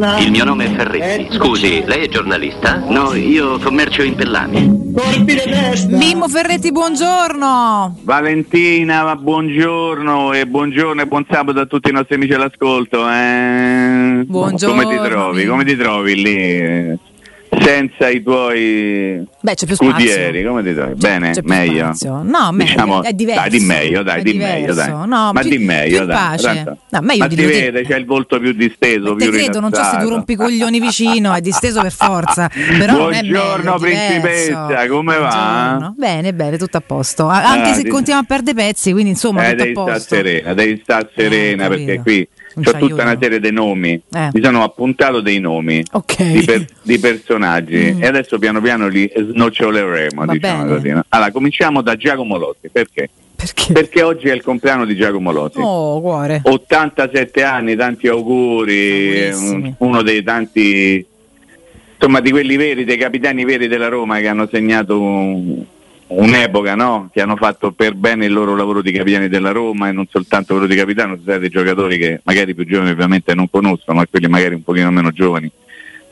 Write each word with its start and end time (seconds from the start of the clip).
Il 0.00 0.30
mio 0.30 0.44
nome 0.44 0.66
è 0.66 0.76
Ferretti. 0.76 1.34
Scusi, 1.34 1.82
lei 1.84 2.04
è 2.04 2.08
giornalista? 2.08 2.84
No, 2.86 3.14
io 3.14 3.58
commercio 3.58 4.04
in 4.04 4.14
pellami. 4.14 4.92
Mimmo 5.88 6.28
Ferretti, 6.28 6.70
buongiorno. 6.70 7.98
Valentina, 8.02 9.16
buongiorno 9.16 10.34
e 10.34 10.46
buongiorno 10.46 11.02
e 11.02 11.06
buon 11.06 11.26
sabato 11.28 11.58
a 11.58 11.66
tutti 11.66 11.90
i 11.90 11.92
nostri 11.92 12.14
amici 12.14 12.32
all'ascolto. 12.32 13.10
Eh? 13.10 14.22
Buongiorno. 14.24 14.80
Come 14.82 14.96
ti 14.96 15.02
trovi? 15.02 15.38
Mimmo. 15.38 15.50
Come 15.50 15.64
ti 15.64 15.76
trovi 15.76 16.14
lì? 16.14 16.98
Senza 17.50 18.08
i 18.08 18.22
tuoi 18.22 19.26
Beh, 19.40 19.54
c'è 19.54 19.66
più 19.66 19.74
scudieri, 19.74 20.44
come 20.44 20.62
ti 20.62 20.74
trovi? 20.74 20.94
Bene? 20.94 21.30
c'è 21.32 21.40
meglio? 21.44 21.92
No, 22.02 22.50
meglio, 22.52 22.70
Diciamo- 22.72 23.02
è 23.02 23.12
diverso. 23.12 23.40
Dai, 23.40 23.50
di 23.58 23.64
meglio, 23.64 24.02
dai, 24.02 24.22
di 24.22 24.34
meglio, 24.34 24.74
dai. 24.74 24.90
No, 24.90 25.06
Ma 25.06 25.40
più- 25.40 25.50
di 25.50 25.58
meglio, 25.58 26.04
dai. 26.04 26.36
No, 26.90 27.00
meglio 27.00 27.18
Ma 27.22 27.26
di 27.28 27.36
si 27.36 27.42
lui. 27.42 27.50
vede, 27.52 27.82
c'è 27.84 27.96
il 27.96 28.04
volto 28.04 28.38
più 28.38 28.52
disteso, 28.52 29.14
Te 29.14 29.24
più 29.28 29.32
credo, 29.38 29.60
non 29.60 29.72
so 29.72 29.82
se 29.82 29.96
tu 29.98 30.08
rompi 30.08 30.32
i 30.32 30.36
coglioni 30.36 30.80
vicino, 30.80 31.32
è 31.34 31.40
disteso 31.40 31.80
per 31.82 31.92
forza. 31.92 32.48
Però 32.78 32.96
Buongiorno, 33.08 33.76
meglio, 33.78 33.78
principessa, 33.78 34.86
come 34.88 35.16
va? 35.18 35.28
Buongiorno. 35.28 35.94
Bene, 35.96 36.34
bene, 36.34 36.58
tutto 36.58 36.76
a 36.76 36.82
posto. 36.84 37.26
Anche 37.28 37.70
Ah, 37.70 37.74
se 37.74 37.82
di- 37.82 37.88
continuiamo 37.88 38.22
a 38.22 38.26
perdere 38.26 38.56
pezzi, 38.56 38.92
quindi 38.92 39.10
insomma, 39.10 39.46
Eh, 39.48 39.54
tutto 39.54 39.62
a 39.62 39.64
devi 39.64 39.72
stare 39.74 39.92
posto. 39.92 40.14
serena, 40.14 40.54
devi 40.54 40.80
stare 40.82 41.10
serena 41.14 41.64
Eh, 41.64 41.68
perché 41.68 41.84
capito. 41.96 42.02
qui 42.02 42.28
Ci 42.62 42.76
tutta 42.78 43.02
una 43.02 43.16
serie 43.20 43.40
di 43.40 43.50
nomi. 43.52 43.92
Eh. 43.92 44.30
Mi 44.32 44.42
sono 44.42 44.62
appuntato 44.62 45.20
dei 45.20 45.38
nomi 45.40 45.82
Ok. 45.92 46.22
di, 46.30 46.44
per- 46.44 46.66
di 46.82 46.98
personaggi 46.98 47.92
Mm. 47.94 48.02
e 48.02 48.06
adesso 48.06 48.38
piano 48.38 48.60
piano 48.60 48.88
li 48.88 49.10
snoccioleremo. 49.14 50.26
Diciamo 50.26 50.66
così, 50.66 50.88
no? 50.90 51.04
Allora, 51.08 51.30
cominciamo 51.30 51.82
da 51.82 51.96
Giacomo 51.96 52.36
Lotti. 52.36 52.68
Perché? 52.70 53.08
Perché? 53.36 53.72
Perché 53.72 54.02
oggi 54.02 54.28
è 54.28 54.32
il 54.32 54.42
compleanno 54.42 54.84
di 54.84 54.96
Giacomo 54.96 55.30
Lotti. 55.30 55.60
Oh, 55.60 56.00
cuore. 56.00 56.40
87 56.44 57.42
anni, 57.44 57.76
tanti 57.76 58.08
auguri, 58.08 59.30
un- 59.32 59.74
uno 59.78 60.02
dei 60.02 60.22
tanti, 60.24 61.04
insomma, 61.94 62.20
di 62.20 62.30
quelli 62.30 62.56
veri, 62.56 62.84
dei 62.84 62.96
capitani 62.96 63.44
veri 63.44 63.68
della 63.68 63.88
Roma 63.88 64.18
che 64.18 64.26
hanno 64.28 64.48
segnato 64.50 65.00
un- 65.00 65.64
un'epoca, 66.08 66.74
no? 66.74 67.08
Che 67.12 67.20
hanno 67.20 67.36
fatto 67.36 67.72
per 67.72 67.94
bene 67.94 68.26
il 68.26 68.32
loro 68.32 68.54
lavoro 68.54 68.82
di 68.82 68.92
capitani 68.92 69.28
della 69.28 69.50
Roma 69.50 69.88
e 69.88 69.92
non 69.92 70.06
soltanto 70.10 70.54
quello 70.54 70.68
di 70.68 70.76
capitano, 70.76 71.12
sono 71.12 71.22
stati 71.22 71.40
dei 71.40 71.50
giocatori 71.50 71.98
che 71.98 72.20
magari 72.24 72.50
i 72.50 72.54
più 72.54 72.64
giovani 72.64 72.90
ovviamente 72.90 73.34
non 73.34 73.50
conoscono, 73.50 73.98
ma 73.98 74.06
quelli 74.06 74.28
magari 74.28 74.54
un 74.54 74.62
pochino 74.62 74.90
meno 74.90 75.10
giovani, 75.10 75.50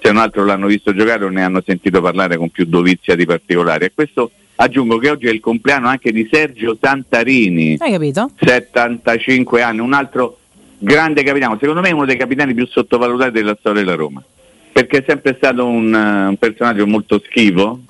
se 0.00 0.12
non 0.12 0.22
altro 0.22 0.44
l'hanno 0.44 0.66
visto 0.66 0.94
giocare 0.94 1.24
o 1.24 1.28
ne 1.28 1.42
hanno 1.42 1.62
sentito 1.64 2.00
parlare 2.00 2.36
con 2.36 2.50
più 2.50 2.64
dovizia 2.66 3.14
di 3.14 3.24
particolari. 3.24 3.86
E 3.86 3.92
questo 3.94 4.30
aggiungo 4.56 4.98
che 4.98 5.10
oggi 5.10 5.26
è 5.26 5.30
il 5.30 5.40
compleanno 5.40 5.88
anche 5.88 6.12
di 6.12 6.28
Sergio 6.30 6.76
Santarini. 6.80 7.76
Hai 7.78 7.92
capito? 7.92 8.30
75 8.38 9.62
anni, 9.62 9.80
un 9.80 9.92
altro 9.92 10.38
grande 10.78 11.22
capitano, 11.22 11.56
secondo 11.58 11.80
me 11.80 11.90
uno 11.90 12.04
dei 12.04 12.16
capitani 12.16 12.54
più 12.54 12.66
sottovalutati 12.66 13.32
della 13.32 13.56
storia 13.58 13.82
della 13.82 13.96
Roma, 13.96 14.22
perché 14.72 14.98
è 14.98 15.04
sempre 15.06 15.34
stato 15.36 15.66
un, 15.66 15.94
eh, 15.94 16.26
un 16.28 16.36
personaggio 16.36 16.86
molto 16.86 17.20
schivo, 17.24 17.80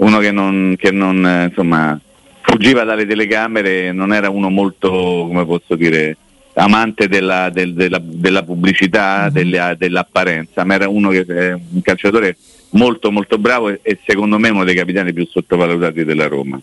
uno 0.00 0.18
che 0.18 0.30
non, 0.30 0.74
che 0.78 0.90
non, 0.90 1.24
eh, 1.26 1.44
insomma, 1.46 1.98
fuggiva 2.40 2.84
dalle 2.84 3.06
telecamere, 3.06 3.92
non 3.92 4.12
era 4.12 4.30
uno 4.30 4.48
molto, 4.48 4.90
come 4.90 5.44
posso 5.44 5.74
dire, 5.76 6.16
amante 6.54 7.06
della, 7.08 7.50
del- 7.50 7.74
della- 7.74 8.00
della 8.02 8.42
pubblicità, 8.42 9.28
della- 9.30 9.74
dell'apparenza, 9.74 10.64
ma 10.64 10.74
era 10.74 10.88
uno 10.88 11.10
che 11.10 11.24
è 11.26 11.52
un 11.52 11.80
calciatore 11.82 12.36
molto 12.70 13.10
molto 13.10 13.36
bravo 13.38 13.68
e, 13.68 13.80
e 13.82 13.98
secondo 14.06 14.38
me 14.38 14.48
uno 14.48 14.64
dei 14.64 14.74
capitani 14.74 15.12
più 15.12 15.26
sottovalutati 15.26 16.04
della 16.04 16.26
Roma. 16.28 16.60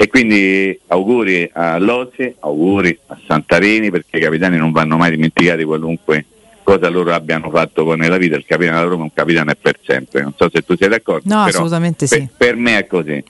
E 0.00 0.06
quindi 0.06 0.78
auguri 0.86 1.50
a 1.52 1.76
Lozzi, 1.78 2.32
auguri 2.40 2.96
a 3.08 3.18
Santarini, 3.26 3.90
perché 3.90 4.18
i 4.18 4.20
capitani 4.20 4.56
non 4.56 4.70
vanno 4.72 4.96
mai 4.96 5.10
dimenticati 5.10 5.64
qualunque 5.64 6.24
cosa 6.68 6.90
loro 6.90 7.14
abbiano 7.14 7.48
fatto 7.48 7.94
nella 7.94 8.18
vita. 8.18 8.36
Il 8.36 8.44
capitano 8.46 8.76
della 8.76 8.90
Roma 8.90 9.00
è 9.00 9.04
un 9.04 9.12
capitano 9.14 9.50
è 9.50 9.56
per 9.56 9.78
sempre. 9.82 10.20
Non 10.20 10.34
so 10.36 10.50
se 10.52 10.62
tu 10.62 10.76
sei 10.76 10.88
d'accordo. 10.88 11.34
No, 11.34 11.44
assolutamente 11.44 12.06
per- 12.06 12.18
sì. 12.18 12.28
Per 12.36 12.56
me 12.56 12.78
è 12.78 12.86
così. 12.86 13.24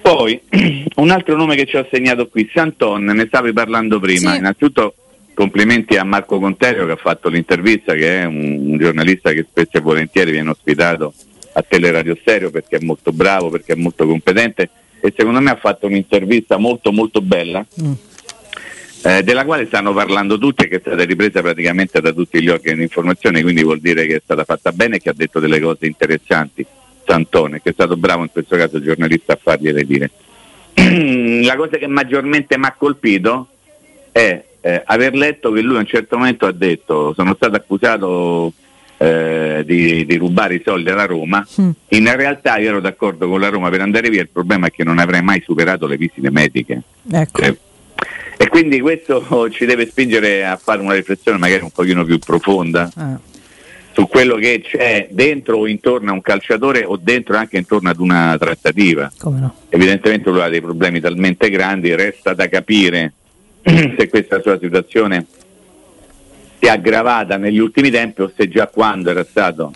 Poi 0.00 0.40
un 0.96 1.10
altro 1.10 1.36
nome 1.36 1.56
che 1.56 1.66
ci 1.66 1.76
ho 1.76 1.86
segnato 1.92 2.28
qui, 2.28 2.48
Santon, 2.52 3.04
ne 3.04 3.26
stavi 3.26 3.52
parlando 3.52 4.00
prima. 4.00 4.32
Sì. 4.32 4.38
Innanzitutto 4.38 4.94
complimenti 5.34 5.96
a 5.96 6.04
Marco 6.04 6.40
Conterio 6.40 6.86
che 6.86 6.92
ha 6.92 6.96
fatto 6.96 7.28
l'intervista, 7.28 7.92
che 7.92 8.22
è 8.22 8.24
un, 8.24 8.70
un 8.70 8.78
giornalista 8.78 9.30
che 9.32 9.46
spesso 9.48 9.76
e 9.76 9.80
volentieri 9.80 10.30
viene 10.30 10.48
ospitato 10.48 11.12
a 11.52 11.62
Teleradio 11.62 12.16
Stereo 12.18 12.50
perché 12.50 12.76
è 12.76 12.84
molto 12.84 13.12
bravo, 13.12 13.50
perché 13.50 13.74
è 13.74 13.76
molto 13.76 14.06
competente 14.06 14.70
e 15.00 15.12
secondo 15.14 15.40
me 15.40 15.50
ha 15.50 15.56
fatto 15.56 15.86
un'intervista 15.86 16.56
molto 16.56 16.92
molto 16.92 17.20
bella. 17.20 17.64
Mm. 17.82 17.92
Eh, 19.02 19.22
della 19.22 19.44
quale 19.44 19.66
stanno 19.66 19.92
parlando 19.92 20.38
tutti 20.38 20.64
e 20.64 20.68
che 20.68 20.76
è 20.76 20.80
stata 20.80 21.04
ripresa 21.04 21.40
praticamente 21.40 22.00
da 22.00 22.12
tutti 22.12 22.42
gli 22.42 22.48
organi 22.48 22.78
di 22.78 22.82
informazione, 22.82 23.42
quindi 23.42 23.62
vuol 23.62 23.80
dire 23.80 24.06
che 24.06 24.16
è 24.16 24.20
stata 24.22 24.44
fatta 24.44 24.72
bene 24.72 24.96
e 24.96 24.98
che 25.00 25.10
ha 25.10 25.14
detto 25.14 25.40
delle 25.40 25.60
cose 25.60 25.86
interessanti. 25.86 26.66
Santone, 27.08 27.62
che 27.62 27.70
è 27.70 27.72
stato 27.72 27.96
bravo 27.96 28.22
in 28.22 28.30
questo 28.30 28.54
caso 28.56 28.76
il 28.76 28.82
giornalista 28.82 29.32
a 29.32 29.38
fargliele 29.42 29.82
dire. 29.84 30.10
La 31.42 31.56
cosa 31.56 31.78
che 31.78 31.86
maggiormente 31.86 32.58
mi 32.58 32.66
ha 32.66 32.74
colpito 32.76 33.48
è 34.12 34.44
eh, 34.60 34.82
aver 34.84 35.14
letto 35.14 35.50
che 35.50 35.62
lui 35.62 35.76
a 35.76 35.80
un 35.80 35.86
certo 35.86 36.18
momento 36.18 36.44
ha 36.44 36.52
detto 36.52 37.14
sono 37.14 37.34
stato 37.34 37.56
accusato 37.56 38.52
eh, 38.98 39.62
di, 39.64 40.04
di 40.04 40.16
rubare 40.16 40.56
i 40.56 40.62
soldi 40.62 40.90
alla 40.90 41.06
Roma, 41.06 41.46
Mm. 41.60 41.70
in 41.88 42.16
realtà 42.16 42.58
io 42.58 42.68
ero 42.68 42.80
d'accordo 42.80 43.28
con 43.28 43.40
la 43.40 43.48
Roma 43.48 43.70
per 43.70 43.80
andare 43.80 44.10
via, 44.10 44.20
il 44.20 44.28
problema 44.28 44.66
è 44.66 44.70
che 44.70 44.84
non 44.84 44.98
avrei 44.98 45.22
mai 45.22 45.40
superato 45.40 45.86
le 45.86 45.96
visite 45.96 46.30
mediche. 46.30 46.82
Ecco. 47.10 47.40
Eh, 47.40 47.56
E 48.40 48.48
quindi 48.48 48.80
questo 48.80 49.50
ci 49.50 49.64
deve 49.66 49.86
spingere 49.88 50.46
a 50.46 50.56
fare 50.56 50.80
una 50.80 50.94
riflessione 50.94 51.38
magari 51.38 51.62
un 51.62 51.70
pochino 51.70 52.04
più 52.04 52.18
profonda 52.18 52.88
Ah. 52.96 53.18
su 53.92 54.06
quello 54.06 54.36
che 54.36 54.60
c'è 54.62 55.08
dentro 55.10 55.58
o 55.58 55.66
intorno 55.66 56.10
a 56.10 56.14
un 56.14 56.20
calciatore 56.20 56.84
o 56.84 56.96
dentro 56.96 57.36
anche 57.36 57.56
intorno 57.56 57.90
ad 57.90 57.98
una 57.98 58.36
trattativa. 58.38 59.10
No? 59.24 59.54
Evidentemente 59.70 60.30
lui 60.30 60.40
ha 60.40 60.48
dei 60.48 60.60
problemi 60.60 61.00
talmente 61.00 61.50
grandi, 61.50 61.92
resta 61.96 62.32
da 62.32 62.48
capire 62.48 63.12
se 63.64 64.08
questa 64.08 64.40
sua 64.40 64.56
situazione 64.58 65.26
si 66.60 66.66
è 66.66 66.68
aggravata 66.70 67.36
negli 67.38 67.58
ultimi 67.58 67.90
tempi 67.90 68.22
o 68.22 68.32
se 68.36 68.48
già 68.48 68.68
quando 68.68 69.10
era 69.10 69.24
stato 69.24 69.72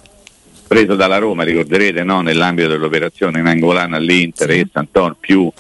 preso 0.69 0.95
dalla 0.95 1.19
Roma, 1.19 1.43
ricorderete, 1.43 2.03
no? 2.05 2.21
nell'ambito 2.23 2.69
dell'operazione 2.69 3.43
Nangolana 3.43 3.97
all'Inter 3.97 4.51
Sì. 4.51 4.59
e 4.61 4.69
Santon 4.73 5.17
più 5.19 5.51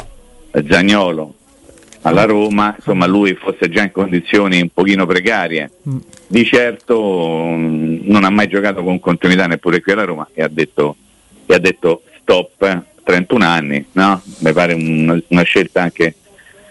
Zagnolo 0.69 1.35
alla 2.03 2.25
Roma, 2.25 2.75
insomma 2.77 3.07
lui 3.07 3.35
fosse 3.35 3.69
già 3.69 3.83
in 3.83 3.93
condizioni 3.93 4.61
un 4.61 4.69
pochino 4.73 5.07
precarie. 5.07 5.71
Mm. 5.89 5.97
Di 6.27 6.45
certo 6.45 7.45
mm, 7.49 7.99
non 8.05 8.25
ha 8.25 8.31
mai 8.31 8.49
giocato 8.49 8.83
con 8.83 8.99
continuità 9.01 9.47
neppure 9.47 9.81
qui 9.81 9.93
alla 9.93 10.05
Roma 10.05 10.29
e 10.35 10.43
ha 10.43 10.49
detto, 10.49 10.97
e 11.47 11.55
ha 11.55 11.59
detto 11.59 12.03
stop, 12.21 12.63
eh, 12.63 12.83
31 13.05 13.45
anni, 13.45 13.85
no? 13.93 14.21
Mi 14.39 14.53
pare 14.53 14.75
un- 14.75 15.23
una 15.29 15.43
scelta 15.43 15.83
anche 15.83 16.15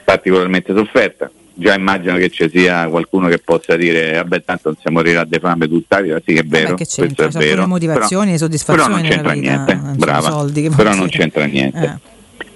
particolarmente 0.03 0.73
sofferta. 0.73 1.29
Già 1.53 1.75
immagino 1.75 2.15
che 2.15 2.29
ci 2.29 2.49
sia 2.49 2.87
qualcuno 2.87 3.27
che 3.27 3.37
possa 3.37 3.75
dire 3.75 4.13
vabbè 4.13 4.43
tanto 4.43 4.69
non 4.69 4.77
siamo 4.81 4.97
morirà 4.97 5.25
di 5.25 5.37
fame 5.37 5.67
tutta 5.67 5.97
la 5.97 6.01
vita, 6.01 6.21
sì 6.25 6.33
è 6.35 6.43
vero, 6.43 6.69
Vabbè, 6.69 6.75
questo 6.75 7.03
è 7.03 7.27
vero. 7.29 7.67
motivazioni, 7.67 8.07
però- 8.23 8.31
le 8.31 8.37
soddisfazioni 8.37 8.87
Però 8.89 8.97
non 9.01 9.09
c'entra 9.09 9.33
vita, 9.33 9.49
niente, 9.65 9.77
sono 9.79 9.95
brava. 9.95 10.75
però 10.75 10.95
non 10.95 11.07
c'entra 11.09 11.45
niente. 11.45 11.99
Eh. 12.03 12.09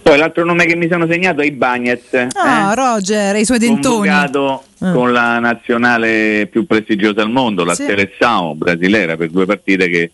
Poi 0.06 0.20
l'altro 0.20 0.46
nome 0.46 0.66
che 0.68 0.76
mi 0.76 0.88
sono 0.88 1.08
segnato 1.08 1.42
è 1.42 1.46
Ibagnez. 1.46 2.14
Ah, 2.36 2.72
eh? 2.72 2.76
Roger, 2.76 3.36
i 3.38 3.44
suoi 3.44 3.58
dentoni. 3.58 4.08
convocato 4.08 4.64
Eh. 4.80 4.92
con 4.92 5.12
la 5.12 5.40
nazionale 5.40 6.46
più 6.46 6.68
prestigiosa 6.68 7.24
al 7.24 7.32
mondo, 7.32 7.64
la 7.64 7.74
Sì. 7.74 7.86
Seleção 7.86 8.56
brasilera, 8.56 9.18
per 9.18 9.32
due 9.32 9.48
partite 9.48 9.90
che 9.90 10.12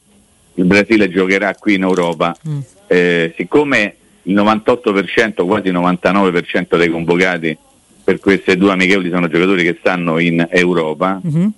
il 0.53 0.63
Brasile 0.63 1.09
giocherà 1.09 1.53
qui 1.55 1.73
in 1.73 1.81
Europa. 1.81 2.33
Mm. 2.47 2.59
Eh, 2.87 3.33
siccome 3.35 3.95
il 4.23 4.33
98%, 4.33 5.45
quasi 5.45 5.67
il 5.67 5.73
99% 5.73 6.77
dei 6.77 6.87
convocati 6.89 7.57
per 8.01 8.19
queste 8.21 8.55
due 8.55 8.71
amichevoli 8.71 9.09
sono 9.09 9.27
giocatori 9.27 9.63
che 9.63 9.75
stanno 9.77 10.19
in 10.19 10.47
Europa, 10.51 11.19
Mhm. 11.21 11.51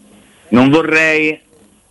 non 0.50 0.70
vorrei 0.72 1.40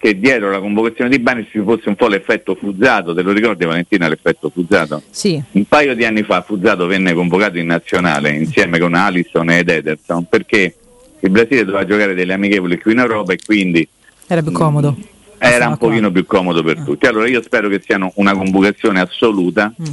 che 0.03 0.19
dietro 0.19 0.51
la 0.51 0.59
convocazione 0.59 1.09
di 1.11 1.21
Bani 1.21 1.47
ci 1.49 1.61
fosse 1.61 1.89
un 1.89 1.95
po' 1.95 2.09
l'effetto 2.09 2.57
Fuzzato, 2.57 3.15
te 3.15 3.23
lo 3.23 3.31
ricordi 3.31 3.65
Valentina 3.65 4.09
l'effetto 4.09 4.51
Fuzzato? 4.53 5.01
Sì, 5.11 5.41
Un 5.53 5.65
paio 5.67 5.95
di 5.95 6.05
anni 6.05 6.25
fa 6.25 6.43
Fuzzato 6.43 6.87
venne 6.89 7.13
convocato 7.15 7.57
in 7.59 7.67
nazionale 7.67 8.31
insieme 8.31 8.81
con 8.81 8.95
Alisson 8.95 9.49
ed 9.51 9.69
Ederson 9.69 10.25
perché 10.29 10.75
il 11.21 11.31
Brasile 11.31 11.65
doveva 11.65 11.87
giocare 11.87 12.15
delle 12.15 12.33
amichevoli 12.33 12.81
qui 12.81 12.91
in 12.95 12.99
Europa 12.99 13.33
e 13.33 13.39
quindi 13.47 13.87
era 14.27 14.43
più 14.43 14.51
comodo. 14.51 14.97
era 15.39 15.55
Stava 15.55 15.71
un 15.71 15.79
qua. 15.79 15.89
pochino 15.89 16.11
più 16.11 16.27
comodo 16.27 16.65
per 16.65 16.79
Ah. 16.79 16.83
tutti. 16.83 17.07
Allora 17.07 17.29
io 17.29 17.41
spero 17.41 17.69
che 17.69 17.81
siano 17.85 18.11
una 18.17 18.33
convocazione 18.35 18.99
assoluta 19.01 19.73
Mm. 19.81 19.85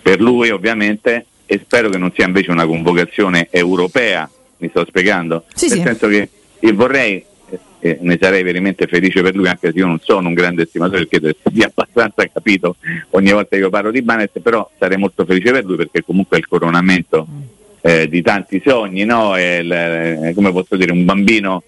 per 0.00 0.22
lui 0.22 0.48
ovviamente 0.48 1.26
e 1.44 1.60
spero 1.62 1.90
che 1.90 1.98
non 1.98 2.10
sia 2.14 2.24
invece 2.24 2.50
una 2.50 2.64
convocazione 2.64 3.48
europea, 3.50 4.26
mi 4.56 4.70
sto 4.70 4.86
spiegando? 4.88 5.44
Sì, 5.54 5.68
Nel 5.68 5.76
sì. 5.76 5.82
senso 5.84 6.08
che 6.08 6.28
io 6.60 6.74
vorrei 6.74 7.22
eh, 7.80 7.98
ne 8.00 8.18
sarei 8.20 8.42
veramente 8.42 8.86
felice 8.86 9.22
per 9.22 9.34
lui 9.34 9.48
anche 9.48 9.70
se 9.72 9.78
io 9.78 9.86
non 9.86 9.98
sono 10.02 10.28
un 10.28 10.34
grande 10.34 10.62
estimatore 10.62 11.06
perché 11.06 11.18
credo 11.20 11.38
sia 11.52 11.66
abbastanza 11.66 12.26
capito 12.32 12.76
ogni 13.10 13.32
volta 13.32 13.56
che 13.56 13.62
io 13.62 13.70
parlo 13.70 13.90
di 13.90 14.02
Banet 14.02 14.38
però 14.40 14.68
sarei 14.78 14.98
molto 14.98 15.24
felice 15.24 15.50
per 15.52 15.64
lui 15.64 15.76
perché 15.76 16.02
comunque 16.04 16.36
è 16.36 16.40
il 16.40 16.46
coronamento 16.46 17.26
eh, 17.80 18.08
di 18.08 18.22
tanti 18.22 18.62
sogni 18.64 19.04
no? 19.04 19.34
È 19.36 19.58
il- 19.58 19.72
eh, 19.72 20.32
come 20.34 20.52
posso 20.52 20.76
dire 20.76 20.92
un 20.92 21.04
bambino 21.04 21.62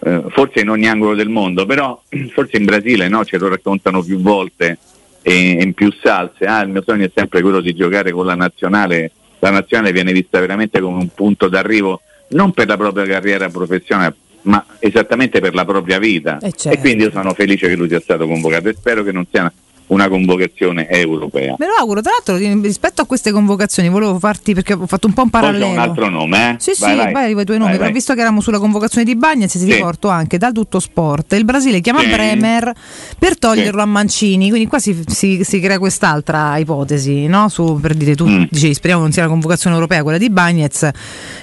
eh, 0.00 0.22
forse 0.28 0.60
in 0.60 0.70
ogni 0.70 0.88
angolo 0.88 1.14
del 1.14 1.28
mondo, 1.28 1.66
però 1.66 2.00
forse 2.32 2.56
in 2.56 2.64
Brasile 2.64 3.08
no, 3.08 3.24
ce 3.24 3.38
lo 3.38 3.48
raccontano 3.48 4.02
più 4.02 4.20
volte 4.20 4.78
e 5.22 5.58
in 5.60 5.74
più 5.74 5.92
salse. 6.00 6.44
Ah, 6.44 6.62
il 6.62 6.70
mio 6.70 6.82
sogno 6.82 7.04
è 7.04 7.10
sempre 7.12 7.40
quello 7.42 7.60
di 7.60 7.74
giocare 7.74 8.12
con 8.12 8.24
la 8.24 8.34
nazionale. 8.34 9.10
La 9.40 9.50
nazionale 9.50 9.92
viene 9.92 10.12
vista 10.12 10.40
veramente 10.40 10.80
come 10.80 10.98
un 10.98 11.08
punto 11.14 11.48
d'arrivo 11.48 12.00
non 12.30 12.52
per 12.52 12.68
la 12.68 12.76
propria 12.76 13.06
carriera 13.06 13.48
professionale, 13.48 14.14
ma 14.42 14.64
esattamente 14.78 15.40
per 15.40 15.54
la 15.54 15.64
propria 15.64 15.98
vita. 15.98 16.38
Eh 16.38 16.52
certo. 16.52 16.78
E 16.78 16.80
quindi 16.80 17.04
io 17.04 17.10
sono 17.10 17.34
felice 17.34 17.68
che 17.68 17.76
lui 17.76 17.88
sia 17.88 18.00
stato 18.00 18.26
convocato 18.26 18.68
e 18.68 18.74
spero 18.74 19.02
che 19.02 19.12
non 19.12 19.26
sia 19.30 19.52
una 19.88 20.08
convocazione 20.08 20.88
europea. 20.88 21.54
Me 21.58 21.66
lo 21.66 21.72
auguro, 21.78 22.00
tra 22.02 22.12
l'altro 22.12 22.36
rispetto 22.62 23.02
a 23.02 23.06
queste 23.06 23.30
convocazioni 23.32 23.88
volevo 23.88 24.18
farti 24.18 24.54
perché 24.54 24.72
ho 24.74 24.86
fatto 24.86 25.06
un 25.06 25.12
po' 25.12 25.22
un 25.22 25.30
parallelo. 25.30 25.64
Poi 25.66 25.74
un 25.74 25.78
altro 25.80 26.08
nome, 26.08 26.50
eh? 26.50 26.54
Sì, 26.58 26.72
vai, 26.78 26.90
sì, 26.90 26.96
vai, 26.96 27.12
vai, 27.12 27.32
vai 27.34 27.42
i 27.42 27.46
tuoi 27.46 27.58
nomi, 27.58 27.70
vai, 27.70 27.78
però 27.80 27.90
visto 27.92 28.12
che 28.14 28.20
eravamo 28.20 28.40
sulla 28.40 28.58
convocazione 28.58 29.04
di 29.04 29.16
Bagnez, 29.16 29.50
ti 29.52 29.58
Sì. 29.58 29.72
riporto 29.72 30.08
anche 30.08 30.38
dal 30.38 30.52
tutto 30.52 30.78
sport. 30.80 31.32
Il 31.32 31.44
Brasile 31.44 31.80
chiama 31.80 32.00
Sì. 32.00 32.08
Bremer 32.08 32.72
per 33.18 33.38
toglierlo 33.38 33.80
Sì. 33.80 33.86
a 33.86 33.86
Mancini, 33.86 34.48
quindi 34.50 34.68
qua 34.68 34.78
si, 34.78 35.02
si- 35.06 35.42
si 35.44 35.60
crea 35.60 35.78
quest'altra 35.78 36.56
ipotesi, 36.58 37.26
no? 37.26 37.48
Su, 37.48 37.78
per 37.80 37.94
dire 37.94 38.14
tu 38.14 38.26
Mm. 38.28 38.44
dicevi 38.50 38.74
speriamo 38.74 39.02
non 39.02 39.12
sia 39.12 39.22
la 39.22 39.28
convocazione 39.28 39.74
europea 39.74 40.02
quella 40.02 40.18
di 40.18 40.28
Bagnez. 40.30 40.88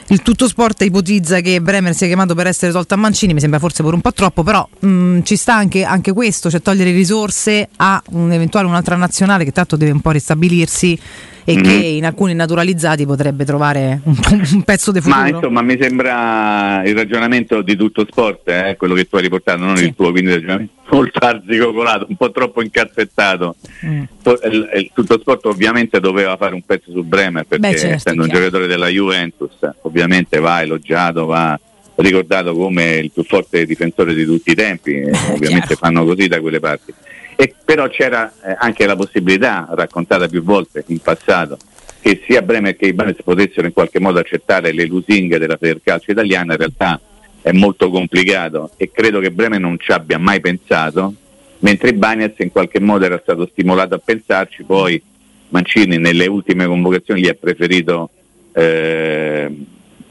Il 0.07 0.21
tutto 0.21 0.47
sport 0.47 0.83
ipotizza 0.83 1.39
che 1.39 1.59
Bremer 1.62 1.94
sia 1.95 2.07
chiamato 2.07 2.36
per 2.36 2.47
essere 2.47 2.71
tolto 2.71 2.94
a 2.94 2.97
Mancini, 2.97 3.33
mi 3.33 3.39
sembra 3.39 3.59
forse 3.59 3.81
pure 3.81 3.95
un 3.95 4.01
po' 4.01 4.13
troppo, 4.13 4.44
però 4.44 4.68
mm, 4.86 5.21
ci 5.24 5.36
sta 5.36 5.56
anche, 5.56 5.83
anche 5.83 6.13
questo, 6.13 6.50
cioè 6.51 6.62
togliere 6.62 6.92
risorse 6.92 7.69
a 7.77 8.01
un'eventuale 8.35 8.67
un'altra 8.67 8.95
nazionale 8.95 9.43
che 9.43 9.51
tanto 9.51 9.75
deve 9.75 9.91
un 9.91 10.01
po' 10.01 10.11
ristabilirsi 10.11 10.99
e 11.47 11.55
Mhm. 11.55 11.63
che 11.63 11.71
in 11.73 12.05
alcuni 12.05 12.33
naturalizzati 12.33 13.05
potrebbe 13.05 13.45
trovare 13.45 13.99
un, 14.03 14.15
un 14.53 14.63
pezzo 14.63 14.91
di 14.91 14.99
futuro. 14.99 15.21
Ma 15.21 15.27
insomma 15.29 15.61
mi 15.61 15.77
sembra 15.79 16.81
il 16.85 16.95
ragionamento 16.95 17.61
di 17.61 17.75
tutto 17.75 18.05
sport, 18.09 18.47
eh, 18.49 18.75
quello 18.77 18.95
che 18.95 19.07
tu 19.07 19.15
hai 19.17 19.21
riportato, 19.21 19.59
non 19.63 19.77
Sì. 19.77 19.85
il 19.85 19.95
tuo, 19.95 20.09
quindi 20.11 20.31
il 20.31 20.35
ragionamento 20.37 20.73
molto 20.89 21.19
arzigocolato, 21.25 22.05
un 22.09 22.15
po' 22.15 22.31
troppo 22.31 22.61
incazzettato. 22.63 23.55
Mm. 23.85 24.03
Il- 24.51 24.69
il 24.75 24.91
tutto 24.93 25.19
sport 25.19 25.45
ovviamente 25.45 25.99
doveva 25.99 26.35
fare 26.35 26.55
un 26.55 26.63
pezzo 26.63 26.91
su 26.91 27.03
Bremer 27.03 27.45
perché 27.45 27.69
Beh, 27.69 27.77
certo, 27.77 27.95
essendo 27.95 28.23
un 28.23 28.29
giocatore 28.29 28.65
della 28.67 28.87
Juventus 28.87 29.51
ovviamente 29.83 30.39
va 30.39 30.61
elogiato, 30.63 31.25
va 31.27 31.59
ricordato 31.97 32.53
come 32.55 32.95
il 32.95 33.11
più 33.11 33.23
forte 33.23 33.65
difensore 33.65 34.13
di 34.15 34.25
tutti 34.25 34.51
i 34.51 34.55
tempi, 34.55 34.93
eh, 34.95 35.11
ovviamente 35.31 35.67
chiaro. 35.67 35.75
fanno 35.75 36.03
così 36.05 36.27
da 36.27 36.39
quelle 36.41 36.59
parti. 36.59 36.93
E 37.35 37.53
però 37.63 37.87
c'era 37.87 38.31
eh, 38.43 38.55
anche 38.57 38.85
la 38.85 38.95
possibilità, 38.95 39.67
raccontata 39.71 40.27
più 40.27 40.43
volte 40.43 40.83
in 40.87 40.99
passato, 40.99 41.57
che 41.99 42.21
sia 42.25 42.41
Bremer 42.41 42.75
che 42.75 42.85
Ibanez 42.85 43.17
potessero 43.23 43.65
in 43.67 43.73
qualche 43.73 43.99
modo 43.99 44.19
accettare 44.19 44.71
le 44.71 44.85
lusinghe 44.85 45.37
della 45.39 45.57
Federcalcio 45.57 46.11
italiana, 46.11 46.53
in 46.53 46.59
realtà 46.59 47.01
è 47.41 47.51
molto 47.51 47.89
complicato 47.89 48.71
e 48.77 48.89
credo 48.91 49.19
che 49.19 49.31
Bremer 49.31 49.59
non 49.59 49.77
ci 49.79 49.91
abbia 49.91 50.17
mai 50.17 50.39
pensato, 50.39 51.13
mentre 51.59 51.89
Ibanez 51.89 52.33
in 52.37 52.51
qualche 52.51 52.79
modo 52.79 53.05
era 53.05 53.19
stato 53.21 53.47
stimolato 53.51 53.95
a 53.95 54.01
pensarci, 54.03 54.63
poi 54.63 55.01
Mancini 55.49 55.97
nelle 55.97 56.27
ultime 56.27 56.65
convocazioni 56.65 57.21
gli 57.21 57.27
ha 57.27 57.35
preferito 57.39 58.09
eh, 58.53 59.51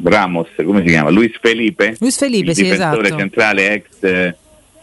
Ramos, 0.03 0.49
come 0.65 0.81
si 0.83 0.89
chiama? 0.89 1.11
Luis 1.11 1.37
Felipe, 1.41 1.97
Luis 1.99 2.17
Felipe, 2.17 2.51
il 2.51 2.57
sì, 2.57 2.63
difensore 2.63 3.07
esatto. 3.07 3.19
centrale 3.19 3.73
ex 3.73 4.35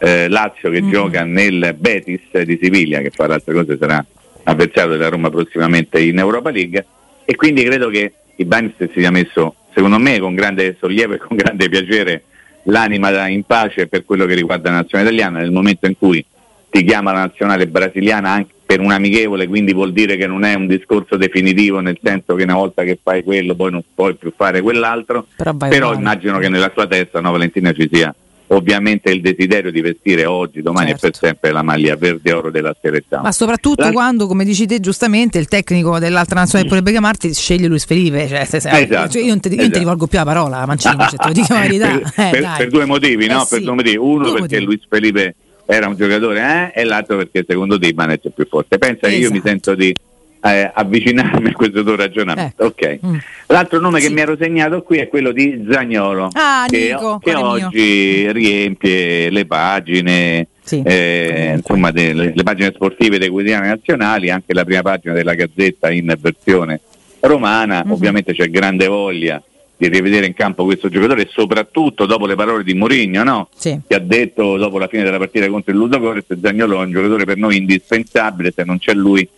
eh, 0.02 0.28
Lazio 0.28 0.68
che 0.70 0.82
Mm. 0.82 0.90
gioca 0.90 1.22
nel 1.22 1.76
Betis 1.78 2.42
di 2.42 2.58
Siviglia, 2.60 3.00
che 3.00 3.10
fra 3.10 3.28
le 3.28 3.34
altre 3.34 3.54
cose 3.54 3.76
sarà 3.78 4.04
avversario 4.44 4.90
della 4.90 5.08
Roma 5.08 5.30
prossimamente 5.30 6.00
in 6.00 6.18
Europa 6.18 6.50
League. 6.50 6.84
E 7.24 7.36
quindi 7.36 7.62
credo 7.62 7.88
che 7.88 8.12
Ibanez 8.36 8.72
si 8.78 8.90
sia 8.96 9.12
messo, 9.12 9.54
secondo 9.72 9.98
me, 9.98 10.18
con 10.18 10.34
grande 10.34 10.76
sollievo 10.80 11.14
e 11.14 11.18
con 11.18 11.36
grande 11.36 11.68
piacere 11.68 12.24
l'anima 12.64 13.28
in 13.28 13.44
pace 13.44 13.86
per 13.86 14.04
quello 14.04 14.26
che 14.26 14.34
riguarda 14.34 14.70
la 14.70 14.76
nazionale 14.78 15.10
italiana 15.10 15.38
nel 15.38 15.52
momento 15.52 15.86
in 15.86 15.96
cui 15.96 16.24
ti 16.68 16.84
chiama 16.84 17.12
la 17.12 17.20
nazionale 17.20 17.68
brasiliana 17.68 18.30
anche 18.30 18.52
per 18.64 18.80
un 18.80 18.90
amichevole, 18.90 19.46
quindi 19.46 19.72
vuol 19.72 19.92
dire 19.92 20.16
che 20.16 20.26
non 20.26 20.44
è 20.44 20.54
un 20.54 20.66
discorso 20.66 21.16
definitivo, 21.16 21.80
nel 21.80 21.98
senso 22.02 22.34
che 22.34 22.42
una 22.42 22.54
volta 22.54 22.82
che 22.82 22.98
fai 23.00 23.22
quello 23.22 23.54
poi 23.54 23.70
non 23.70 23.82
puoi 23.94 24.14
più 24.14 24.32
fare 24.34 24.62
quell'altro, 24.62 25.26
Però 25.36 25.54
però 25.54 25.92
immagino 25.92 26.38
che 26.38 26.48
nella 26.48 26.70
sua 26.72 26.86
testa, 26.86 27.20
no, 27.20 27.30
Valentina, 27.30 27.72
ci 27.72 27.88
sia 27.92 28.12
ovviamente 28.52 29.10
il 29.10 29.20
desiderio 29.20 29.70
di 29.70 29.80
vestire 29.80 30.24
oggi, 30.26 30.62
domani 30.62 30.90
Certo. 30.90 31.06
e 31.06 31.10
per 31.10 31.18
sempre 31.18 31.52
la 31.52 31.62
maglia 31.62 31.96
verde 31.96 32.32
oro 32.32 32.50
della 32.50 32.74
Serie 32.80 33.02
A. 33.10 33.20
Ma 33.22 33.32
soprattutto 33.32 33.82
L'al- 33.82 33.92
quando, 33.92 34.26
come 34.26 34.44
dici 34.44 34.66
te 34.66 34.78
giustamente, 34.80 35.38
il 35.38 35.46
tecnico 35.48 35.98
dell'altra 35.98 36.40
nazionale 36.40 36.68
pure 36.68 36.82
chiamarti 36.90 37.32
sceglie 37.34 37.66
Luis 37.66 37.84
Felipe. 37.84 38.28
Cioè, 38.28 38.44
se- 38.44 38.60
se- 38.60 38.68
Esatto, 38.70 39.10
cioè, 39.12 39.22
io 39.22 39.28
non 39.28 39.40
ti, 39.40 39.48
io 39.48 39.54
non 39.54 39.56
ti 39.56 39.62
esatto. 39.64 39.78
rivolgo 39.78 40.06
più 40.06 40.18
la 40.18 40.24
parola, 40.24 40.66
Mancini, 40.66 40.96
cioè, 40.98 41.16
te 41.18 41.26
lo 41.26 41.32
dico 41.32 41.52
la 41.54 41.60
verità. 41.66 41.88
per, 41.98 42.24
Eh, 42.26 42.30
per- 42.30 42.54
per 42.58 42.68
due 42.70 42.84
motivi, 42.84 43.26
no? 43.26 43.42
Eh, 43.42 43.46
Per 43.48 43.58
sì. 43.58 43.64
due 43.64 43.74
motivi. 43.74 43.96
Uno 43.96 44.14
Due 44.16 44.24
perché 44.24 44.40
motivi. 44.40 44.64
Luis 44.64 44.80
Felipe 44.88 45.34
era 45.64 45.88
un 45.88 45.96
giocatore 45.96 46.72
eh, 46.74 46.80
e 46.80 46.84
l'altro 46.84 47.16
perché 47.16 47.44
secondo 47.48 47.78
te 47.78 47.86
Ibanez 47.86 48.20
è 48.22 48.30
più 48.30 48.46
forte. 48.48 48.76
Pensa 48.78 49.08
che 49.08 49.14
io 49.14 49.30
mi 49.30 49.36
Esatto. 49.38 49.48
sento 49.48 49.74
di 49.74 49.94
eh, 50.44 50.70
avvicinarmi 50.74 51.48
a 51.48 51.52
questo 51.52 51.82
tuo 51.84 51.94
ragionamento. 51.96 52.64
Ecco. 52.64 52.84
Ok. 52.84 52.98
Mm. 53.06 53.16
L'altro 53.48 53.80
nome 53.80 54.00
Sì. 54.00 54.08
che 54.08 54.12
mi 54.14 54.20
ero 54.20 54.36
segnato 54.36 54.82
qui 54.82 54.98
è 54.98 55.08
quello 55.08 55.30
di 55.32 55.64
Zagnolo, 55.70 56.28
Ah, 56.32 56.66
che, 56.68 56.90
Nico, 56.92 57.18
che 57.18 57.32
cuore 57.32 57.56
mio. 57.58 57.66
oggi 57.66 58.32
riempie 58.32 59.30
le 59.30 59.46
pagine, 59.46 60.48
Sì. 60.62 60.82
eh, 60.84 61.52
insomma, 61.56 61.90
delle- 61.90 62.32
le 62.34 62.42
pagine 62.42 62.72
sportive 62.74 63.18
dei 63.18 63.28
quotidiani 63.28 63.68
nazionali, 63.68 64.30
anche 64.30 64.52
la 64.54 64.64
prima 64.64 64.82
pagina 64.82 65.14
della 65.14 65.34
Gazzetta 65.34 65.90
in 65.90 66.12
versione 66.20 66.80
romana. 67.20 67.82
Mhm. 67.84 67.92
Ovviamente 67.92 68.32
c'è 68.34 68.48
grande 68.50 68.86
voglia 68.88 69.40
di 69.76 69.88
rivedere 69.88 70.26
in 70.26 70.34
campo 70.34 70.64
questo 70.64 70.88
giocatore, 70.88 71.28
soprattutto 71.30 72.06
dopo 72.06 72.26
le 72.26 72.34
parole 72.36 72.62
di 72.64 72.72
Mourinho, 72.74 73.22
no? 73.24 73.48
Sì. 73.56 73.78
che 73.86 73.94
ha 73.96 73.98
detto 74.00 74.56
dopo 74.56 74.78
la 74.78 74.86
fine 74.88 75.02
della 75.02 75.18
partita 75.18 75.48
contro 75.48 75.72
il 75.72 75.78
Ludogorets 75.78 76.38
Zagnolo 76.40 76.80
è 76.80 76.84
un 76.84 76.92
giocatore 76.92 77.24
per 77.24 77.36
noi 77.36 77.56
indispensabile, 77.56 78.52
se 78.54 78.62
non 78.64 78.78
c'è 78.78 78.92
lui 78.94 79.28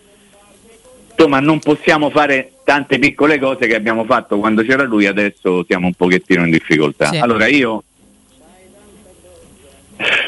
insomma 1.17 1.39
non 1.41 1.61
possiamo 1.61 2.11
fare 2.11 2.53
tante 2.65 2.99
piccole 2.99 3.39
cose 3.39 3.67
che 3.67 3.75
abbiamo 3.75 4.05
fatto 4.05 4.39
quando 4.39 4.63
c'era 4.63 4.83
lui, 4.83 5.07
adesso 5.07 5.65
siamo 5.67 5.87
un 5.87 5.95
pochettino 5.95 6.45
in 6.45 6.51
difficoltà. 6.51 7.07
Sì. 7.07 7.19
Allora 7.19 7.47
io 7.47 7.85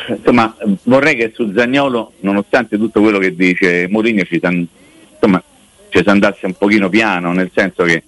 insomma 0.09 0.55
vorrei 0.85 1.17
che 1.17 1.33
su 1.35 1.53
Zagnolo, 1.53 2.13
nonostante 2.21 2.79
tutto 2.79 3.01
quello 3.01 3.19
che 3.19 3.35
dice 3.35 3.89
Mourinho, 3.89 4.23
ci, 4.25 4.39
san- 4.41 4.67
insomma, 5.13 5.43
ci 5.89 6.01
si 6.03 6.09
andasse 6.09 6.47
un 6.47 6.55
pochino 6.55 6.89
piano, 6.89 7.33
nel 7.33 7.51
senso 7.53 7.83
che 7.83 8.05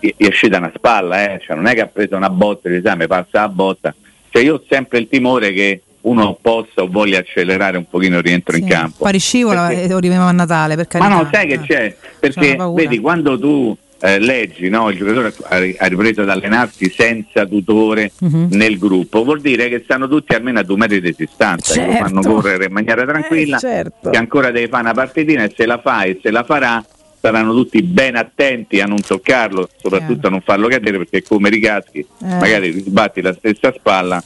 gli 0.00 0.14
è 0.16 0.26
uscita 0.26 0.58
una 0.58 0.72
spalla, 0.74 1.32
eh, 1.32 1.40
cioè 1.40 1.56
non 1.56 1.66
è 1.66 1.74
che 1.74 1.82
ha 1.82 1.86
preso 1.86 2.16
una 2.16 2.30
botta 2.30 2.68
l'esame, 2.68 3.06
passa 3.06 3.40
la 3.40 3.48
botta. 3.48 3.94
Cioè 4.30 4.42
io 4.42 4.54
ho 4.54 4.64
sempre 4.68 4.98
il 4.98 5.08
timore 5.08 5.52
che 5.52 5.82
uno 6.08 6.38
possa 6.40 6.82
o 6.82 6.88
voglia 6.88 7.18
accelerare 7.18 7.76
un 7.76 7.86
pochino 7.88 8.16
il 8.18 8.22
rientro 8.22 8.56
in 8.56 8.64
Sì. 8.64 8.70
campo. 8.70 8.96
Poi 9.04 9.12
riscivola 9.12 9.68
e 9.70 9.88
lo 9.88 9.98
rivediamo 9.98 10.26
a 10.28 10.32
Natale, 10.32 10.74
per 10.76 10.86
ma 10.92 10.98
carità. 11.00 11.22
no, 11.22 11.28
sai 11.32 11.46
che 11.46 11.54
Eh. 11.54 11.60
c'è? 11.60 11.96
Perché 12.18 12.56
vedi, 12.74 12.98
quando 12.98 13.38
tu 13.38 13.76
eh, 14.00 14.20
leggi, 14.20 14.68
no, 14.68 14.90
il 14.90 14.96
giocatore 14.96 15.34
ha 15.48 15.58
ri- 15.58 15.74
ha 15.76 15.86
ripreso 15.86 16.22
ad 16.22 16.28
allenarsi 16.28 16.88
senza 16.88 17.44
tutore 17.46 18.12
Mhm. 18.20 18.46
nel 18.52 18.78
gruppo, 18.78 19.24
vuol 19.24 19.40
dire 19.40 19.68
che 19.68 19.80
stanno 19.82 20.06
tutti 20.06 20.34
almeno 20.36 20.60
a 20.60 20.62
due 20.62 20.76
metri 20.76 21.00
di 21.00 21.12
distanza, 21.16 21.74
che 21.74 21.84
lo 21.84 21.92
Certo. 21.92 22.04
fanno 22.06 22.20
correre 22.22 22.66
in 22.66 22.72
maniera 22.72 23.04
tranquilla, 23.04 23.56
Eh, 23.56 23.60
certo. 23.60 24.10
che 24.10 24.16
ancora 24.16 24.52
deve 24.52 24.68
fare 24.68 24.82
una 24.84 24.94
partitina 24.94 25.42
e 25.42 25.52
se 25.56 25.66
la 25.66 25.78
fa 25.78 26.02
e 26.04 26.20
se 26.22 26.30
la 26.30 26.44
farà 26.44 26.84
saranno 27.20 27.52
tutti 27.52 27.82
ben 27.82 28.14
attenti 28.14 28.80
a 28.80 28.86
non 28.86 29.00
toccarlo, 29.00 29.68
soprattutto 29.76 30.12
Chiaro. 30.20 30.28
a 30.28 30.30
non 30.30 30.40
farlo 30.42 30.68
cadere 30.68 30.98
perché 30.98 31.24
come 31.24 31.48
ricaschi 31.50 31.98
Eh. 31.98 32.06
magari 32.24 32.72
ti 32.72 32.80
sbatti 32.86 33.20
la 33.20 33.34
stessa 33.34 33.72
spalla 33.76 34.22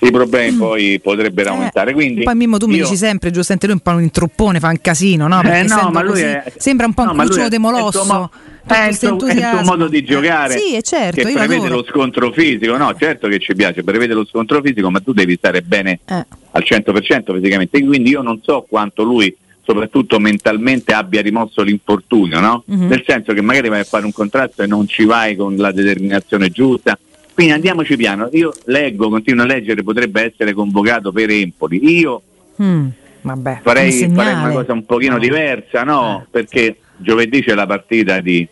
i 0.00 0.10
problemi 0.10 0.56
poi 0.56 1.00
potrebbero 1.02 1.50
Eh, 1.50 1.52
aumentare. 1.52 1.92
Quindi 1.92 2.22
poi 2.22 2.34
Mimmo 2.34 2.56
tu 2.58 2.66
mi 2.66 2.76
io- 2.76 2.84
dici 2.84 2.96
sempre 2.96 3.30
giustamente 3.30 3.66
lui 3.66 3.76
è 3.76 3.80
un 3.84 3.92
po' 3.92 3.96
un 3.98 4.02
introppone 4.04 4.60
fa 4.60 4.68
un 4.68 4.80
casino 4.80 5.26
no? 5.28 5.40
Perché 5.40 5.58
eh 5.58 5.62
no, 5.64 5.90
ma 5.90 6.02
lui 6.02 6.10
così, 6.12 6.22
è, 6.22 6.52
sembra 6.56 6.86
un 6.86 6.94
po' 6.94 7.04
no, 7.04 7.12
un 7.12 7.16
cucciolo 7.18 7.48
de 7.48 7.56
è 7.56 7.58
il 7.58 7.60
suo 7.60 7.70
molosso 7.70 8.04
mo- 8.04 8.30
tutto 8.30 8.74
è 8.74 8.86
il, 8.88 8.96
suo, 8.96 9.08
è 9.08 9.10
il 9.12 9.20
entusiasmo. 9.22 9.62
modo 9.62 9.88
di 9.88 10.04
giocare 10.04 10.54
Eh, 10.54 10.58
sì 10.58 10.74
è 10.76 10.82
certo 10.82 11.22
che 11.26 11.32
prevede 11.32 11.68
lo 11.68 11.84
scontro 11.88 12.30
fisico 12.32 12.76
no 12.76 12.94
certo 12.98 13.26
che 13.28 13.38
ci 13.38 13.54
piace 13.54 13.82
prevede 13.82 14.12
lo 14.14 14.24
scontro 14.26 14.60
fisico 14.60 14.90
ma 14.90 15.00
tu 15.00 15.12
devi 15.12 15.36
stare 15.36 15.62
bene 15.62 16.00
Eh, 16.04 16.26
al 16.52 16.64
100% 16.64 17.34
fisicamente 17.34 17.82
quindi 17.82 18.10
io 18.10 18.20
non 18.22 18.40
so 18.42 18.66
quanto 18.68 19.02
lui 19.02 19.34
soprattutto 19.64 20.18
mentalmente 20.18 20.92
abbia 20.92 21.20
rimosso 21.22 21.62
l'infortunio 21.62 22.40
no? 22.40 22.62
Mhm. 22.66 22.86
nel 22.88 23.02
senso 23.06 23.32
che 23.32 23.40
magari 23.42 23.68
vai 23.68 23.80
a 23.80 23.84
fare 23.84 24.04
un 24.04 24.12
contratto 24.12 24.62
e 24.62 24.66
non 24.66 24.86
ci 24.86 25.04
vai 25.04 25.34
con 25.36 25.56
la 25.56 25.72
determinazione 25.72 26.48
giusta 26.50 26.98
quindi 27.38 27.54
andiamoci 27.54 27.96
piano 27.96 28.28
io 28.32 28.52
leggo 28.64 29.08
continuo 29.08 29.44
a 29.44 29.46
leggere 29.46 29.84
potrebbe 29.84 30.24
essere 30.24 30.52
convocato 30.54 31.12
per 31.12 31.30
Empoli 31.30 31.96
io 32.00 32.20
mm, 32.60 32.86
vabbè 33.20 33.60
farei, 33.62 34.02
un 34.02 34.14
farei 34.16 34.34
una 34.34 34.50
cosa 34.50 34.72
un 34.72 34.84
pochino 34.84 35.12
No. 35.14 35.20
diversa, 35.20 35.84
no? 35.84 36.22
Eh. 36.24 36.26
Perché 36.32 36.78
giovedì 36.96 37.40
c'è 37.44 37.54
la 37.54 37.64
partita 37.66 38.18
di, 38.18 38.44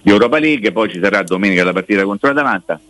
di 0.00 0.08
Europa 0.10 0.38
League, 0.38 0.70
poi 0.70 0.88
ci 0.88 1.00
sarà 1.02 1.24
domenica 1.24 1.64
la 1.64 1.72
partita 1.72 2.04
contro 2.04 2.28
l'Atalanta. 2.28 2.80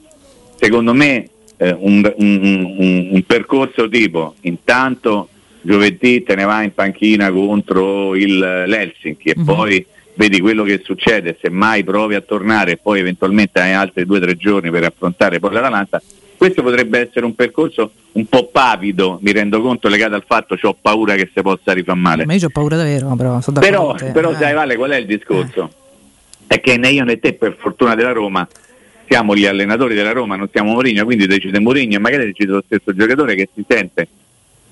Secondo 0.56 0.92
me 0.92 1.28
eh, 1.56 1.74
un, 1.78 2.12
un- 2.18 2.74
un- 3.12 3.22
percorso 3.26 3.88
tipo 3.88 4.34
intanto 4.42 5.30
giovedì 5.62 6.22
te 6.24 6.34
ne 6.34 6.44
vai 6.44 6.64
in 6.66 6.74
panchina 6.74 7.30
contro 7.32 8.14
il, 8.14 8.36
l'Helsinki 8.66 9.30
e 9.30 9.34
Mhm. 9.38 9.44
poi 9.46 9.86
vedi 10.18 10.40
quello 10.40 10.64
che 10.64 10.82
succede, 10.84 11.38
se 11.40 11.48
mai 11.48 11.84
provi 11.84 12.16
a 12.16 12.20
tornare 12.20 12.72
e 12.72 12.76
poi 12.76 12.98
eventualmente 12.98 13.60
hai 13.60 13.72
altri 13.72 14.04
due 14.04 14.18
o 14.18 14.20
tre 14.20 14.36
giorni 14.36 14.68
per 14.68 14.82
affrontare 14.82 15.38
poi 15.38 15.52
l'Atalanta 15.52 16.02
questo 16.36 16.62
potrebbe 16.62 17.00
essere 17.00 17.24
un 17.24 17.34
percorso 17.34 17.90
un 18.12 18.26
po' 18.26 18.46
pavido, 18.46 19.18
mi 19.22 19.32
rendo 19.32 19.60
conto, 19.60 19.88
legato 19.88 20.14
al 20.14 20.22
fatto 20.24 20.54
che 20.54 20.68
ho 20.68 20.76
paura 20.80 21.16
che 21.16 21.28
si 21.34 21.42
possa 21.42 21.72
rifare 21.72 21.98
male. 21.98 22.26
Ma 22.26 22.34
io 22.34 22.46
ho 22.46 22.50
paura 22.50 22.76
davvero, 22.76 23.12
però 23.16 23.40
sono 23.40 23.58
Però, 23.58 23.94
però 24.12 24.30
eh. 24.30 24.36
sai 24.36 24.54
Vale, 24.54 24.76
qual 24.76 24.92
è 24.92 24.98
il 24.98 25.06
discorso? 25.06 25.68
Eh. 26.46 26.54
È 26.54 26.60
che 26.60 26.76
né 26.76 26.90
io 26.90 27.02
né 27.02 27.18
te, 27.18 27.32
per 27.32 27.56
fortuna 27.58 27.96
della 27.96 28.12
Roma, 28.12 28.46
siamo 29.08 29.34
gli 29.34 29.46
allenatori 29.46 29.96
della 29.96 30.12
Roma, 30.12 30.36
non 30.36 30.48
siamo 30.52 30.74
Mourinho, 30.74 31.04
quindi 31.04 31.26
decide 31.26 31.58
Mourinho 31.58 31.96
e 31.96 31.98
magari 31.98 32.26
decide 32.26 32.52
lo 32.52 32.62
stesso 32.64 32.94
giocatore 32.94 33.34
che 33.34 33.48
si 33.52 33.64
sente 33.66 34.06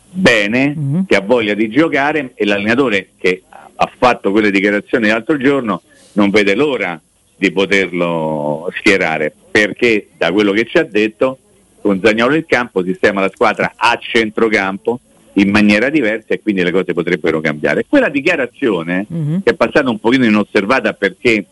bene, 0.08 0.74
mm-hmm. 0.78 1.02
che 1.04 1.16
ha 1.16 1.20
voglia 1.20 1.54
di 1.54 1.68
giocare 1.68 2.30
e 2.36 2.46
l'allenatore 2.46 3.08
che 3.18 3.42
ha 3.76 3.92
fatto 3.98 4.30
quelle 4.30 4.50
dichiarazioni 4.50 5.08
l'altro 5.08 5.36
giorno 5.36 5.82
non 6.12 6.30
vede 6.30 6.54
l'ora 6.54 7.00
di 7.36 7.52
poterlo 7.52 8.70
schierare 8.76 9.32
perché 9.50 10.08
da 10.16 10.32
quello 10.32 10.52
che 10.52 10.64
ci 10.64 10.78
ha 10.78 10.84
detto 10.84 11.38
con 11.80 12.00
Zagnolo 12.02 12.34
in 12.34 12.46
campo 12.46 12.82
sistema 12.82 13.20
la 13.20 13.30
squadra 13.32 13.74
a 13.76 13.98
centrocampo 14.00 15.00
in 15.34 15.50
maniera 15.50 15.88
diversa 15.90 16.34
e 16.34 16.40
quindi 16.40 16.62
le 16.62 16.72
cose 16.72 16.92
potrebbero 16.92 17.40
cambiare. 17.40 17.84
Quella 17.88 18.08
dichiarazione 18.08 19.06
mm-hmm. 19.12 19.38
che 19.44 19.50
è 19.50 19.54
passata 19.54 19.90
un 19.90 19.98
pochino 19.98 20.24
inosservata 20.24 20.94
perché 20.94 21.44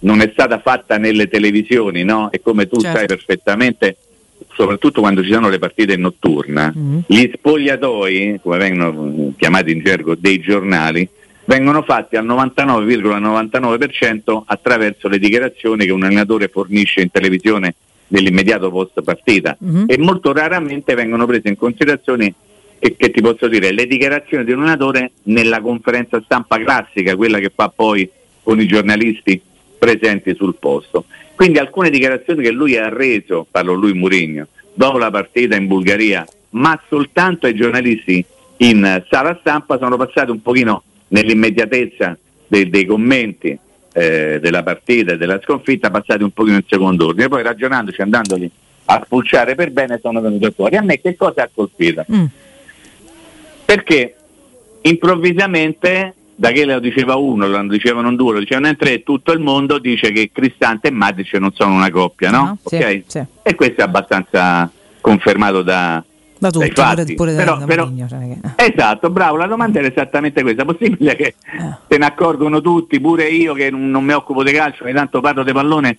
non 0.00 0.20
è 0.20 0.28
stata 0.32 0.58
fatta 0.60 0.98
nelle 0.98 1.28
televisioni, 1.28 2.04
no? 2.04 2.30
E 2.30 2.40
come 2.40 2.68
tu 2.68 2.78
certo. 2.78 2.98
sai 2.98 3.06
perfettamente, 3.06 3.96
soprattutto 4.54 5.00
quando 5.00 5.22
ci 5.22 5.32
sono 5.32 5.48
le 5.48 5.58
partite 5.58 5.94
in 5.94 6.02
notturna, 6.02 6.72
mm-hmm. 6.76 7.00
gli 7.06 7.30
spogliatoi, 7.34 8.40
come 8.42 8.58
vengono 8.58 9.32
chiamati 9.36 9.72
in 9.72 9.80
gergo, 9.82 10.14
dei 10.14 10.38
giornali, 10.38 11.08
vengono 11.46 11.82
fatti 11.82 12.16
al 12.16 12.26
99,99% 12.26 14.42
attraverso 14.44 15.08
le 15.08 15.18
dichiarazioni 15.18 15.86
che 15.86 15.92
un 15.92 16.04
allenatore 16.04 16.48
fornisce 16.48 17.00
in 17.00 17.10
televisione 17.10 17.74
nell'immediato 18.08 18.70
post 18.70 19.02
partita 19.02 19.56
mm-hmm. 19.64 19.84
e 19.88 19.98
molto 19.98 20.32
raramente 20.32 20.94
vengono 20.94 21.26
prese 21.26 21.48
in 21.48 21.56
considerazione 21.56 22.34
che, 22.78 22.94
che, 22.96 23.10
ti 23.10 23.20
posso 23.20 23.48
dire 23.48 23.72
le 23.72 23.86
dichiarazioni 23.86 24.44
di 24.44 24.52
un 24.52 24.60
allenatore 24.60 25.12
nella 25.24 25.60
conferenza 25.60 26.20
stampa 26.24 26.58
classica, 26.58 27.16
quella 27.16 27.38
che 27.38 27.50
fa 27.54 27.72
poi 27.74 28.08
con 28.42 28.60
i 28.60 28.66
giornalisti 28.66 29.40
presenti 29.78 30.34
sul 30.34 30.56
posto. 30.58 31.06
Quindi 31.34 31.58
alcune 31.58 31.90
dichiarazioni 31.90 32.42
che 32.42 32.50
lui 32.50 32.76
ha 32.76 32.88
reso, 32.88 33.46
parlo 33.50 33.72
lui 33.72 33.92
Murigno, 33.92 34.48
dopo 34.72 34.98
la 34.98 35.10
partita 35.10 35.56
in 35.56 35.66
Bulgaria, 35.66 36.24
ma 36.50 36.80
soltanto 36.88 37.46
ai 37.46 37.54
giornalisti 37.54 38.24
in 38.58 39.02
sala 39.08 39.36
stampa 39.40 39.78
sono 39.78 39.96
passate 39.96 40.30
un 40.30 40.42
pochino 40.42 40.82
nell'immediatezza 41.08 42.16
dei, 42.46 42.68
dei 42.68 42.84
commenti 42.84 43.58
eh, 43.92 44.38
della 44.40 44.62
partita 44.62 45.12
e 45.12 45.16
della 45.16 45.40
sconfitta 45.42 45.90
passati 45.90 46.22
un 46.22 46.30
pochino 46.30 46.56
in 46.56 46.64
secondo 46.66 47.06
ordine, 47.06 47.28
poi 47.28 47.42
ragionandoci, 47.42 48.02
andandoli 48.02 48.50
a 48.86 49.02
spulciare 49.04 49.54
per 49.54 49.70
bene 49.70 49.98
sono 50.00 50.20
venuti 50.20 50.50
fuori. 50.54 50.76
A 50.76 50.82
me 50.82 51.00
che 51.00 51.16
cosa 51.16 51.42
ha 51.42 51.50
colpito? 51.52 52.04
Mm. 52.12 52.24
Perché 53.64 54.14
improvvisamente, 54.82 56.14
da 56.34 56.50
che 56.50 56.64
lo 56.64 56.78
diceva 56.78 57.16
uno, 57.16 57.48
lo 57.48 57.62
dicevano 57.66 58.14
due, 58.14 58.34
lo 58.34 58.38
dicevano 58.38 58.68
in 58.68 58.76
tre, 58.76 59.02
tutto 59.02 59.32
il 59.32 59.40
mondo 59.40 59.78
dice 59.78 60.12
che 60.12 60.30
Cristante 60.32 60.88
e 60.88 60.92
Matic 60.92 61.32
non 61.34 61.52
sono 61.52 61.74
una 61.74 61.90
coppia, 61.90 62.30
no? 62.30 62.44
no 62.44 62.58
okay? 62.62 63.04
sì, 63.06 63.18
sì. 63.18 63.24
E 63.42 63.54
questo 63.54 63.80
è 63.80 63.84
abbastanza 63.84 64.70
confermato 65.00 65.62
da, 65.62 66.04
da 66.38 66.50
tutti, 66.50 66.72
pure, 66.72 67.14
pure 67.14 67.34
però, 67.34 67.56
da 67.58 67.64
però, 67.64 67.84
Marigno, 67.84 68.08
cioè 68.08 68.20
che... 68.20 68.72
Esatto, 68.72 69.10
bravo, 69.10 69.36
la 69.36 69.46
domanda 69.46 69.78
era 69.78 69.88
esattamente 69.88 70.42
questa. 70.42 70.64
Possibile 70.64 71.16
che 71.16 71.26
eh. 71.26 71.76
se 71.88 71.98
ne 71.98 72.04
accorgono 72.04 72.60
tutti, 72.60 73.00
pure 73.00 73.28
io 73.28 73.54
che 73.54 73.70
non, 73.70 73.90
non 73.90 74.04
mi 74.04 74.12
occupo 74.12 74.42
di 74.42 74.52
calcio, 74.52 74.84
ogni 74.84 74.92
tanto 74.92 75.20
parlo 75.20 75.42
di 75.42 75.52
pallone 75.52 75.98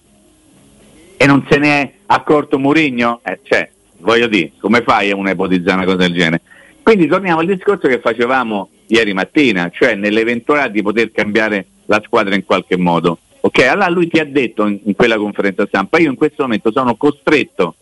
e 1.17 1.25
non 1.25 1.45
se 1.49 1.57
ne 1.57 1.81
è 1.81 1.91
accorto 2.05 2.59
Murigno? 2.59 3.21
Eh, 3.23 3.39
cioè, 3.41 3.69
voglio 3.99 4.27
dire, 4.27 4.51
come 4.59 4.83
fai 4.83 5.11
a 5.11 5.31
ipotizzare 5.31 5.77
una 5.77 5.85
cosa 5.85 5.97
del 5.97 6.13
genere? 6.13 6.41
Quindi 6.83 7.07
torniamo 7.07 7.39
al 7.39 7.47
discorso 7.47 7.87
che 7.87 7.99
facevamo 7.99 8.69
ieri 8.87 9.13
mattina, 9.13 9.69
cioè 9.73 9.95
nell'eventualità 9.95 10.67
di 10.67 10.81
poter 10.81 11.11
cambiare 11.11 11.65
la 11.85 12.01
squadra 12.05 12.35
in 12.35 12.45
qualche 12.45 12.77
modo. 12.77 13.17
Ok, 13.41 13.59
allora 13.59 13.89
lui 13.89 14.07
ti 14.07 14.19
ha 14.19 14.25
detto 14.25 14.67
in, 14.67 14.79
in 14.83 14.95
quella 14.95 15.17
conferenza 15.17 15.65
stampa, 15.65 15.97
io 15.97 16.09
in 16.09 16.15
questo 16.15 16.43
momento 16.43 16.71
sono 16.71 16.95
costretto 16.95 17.75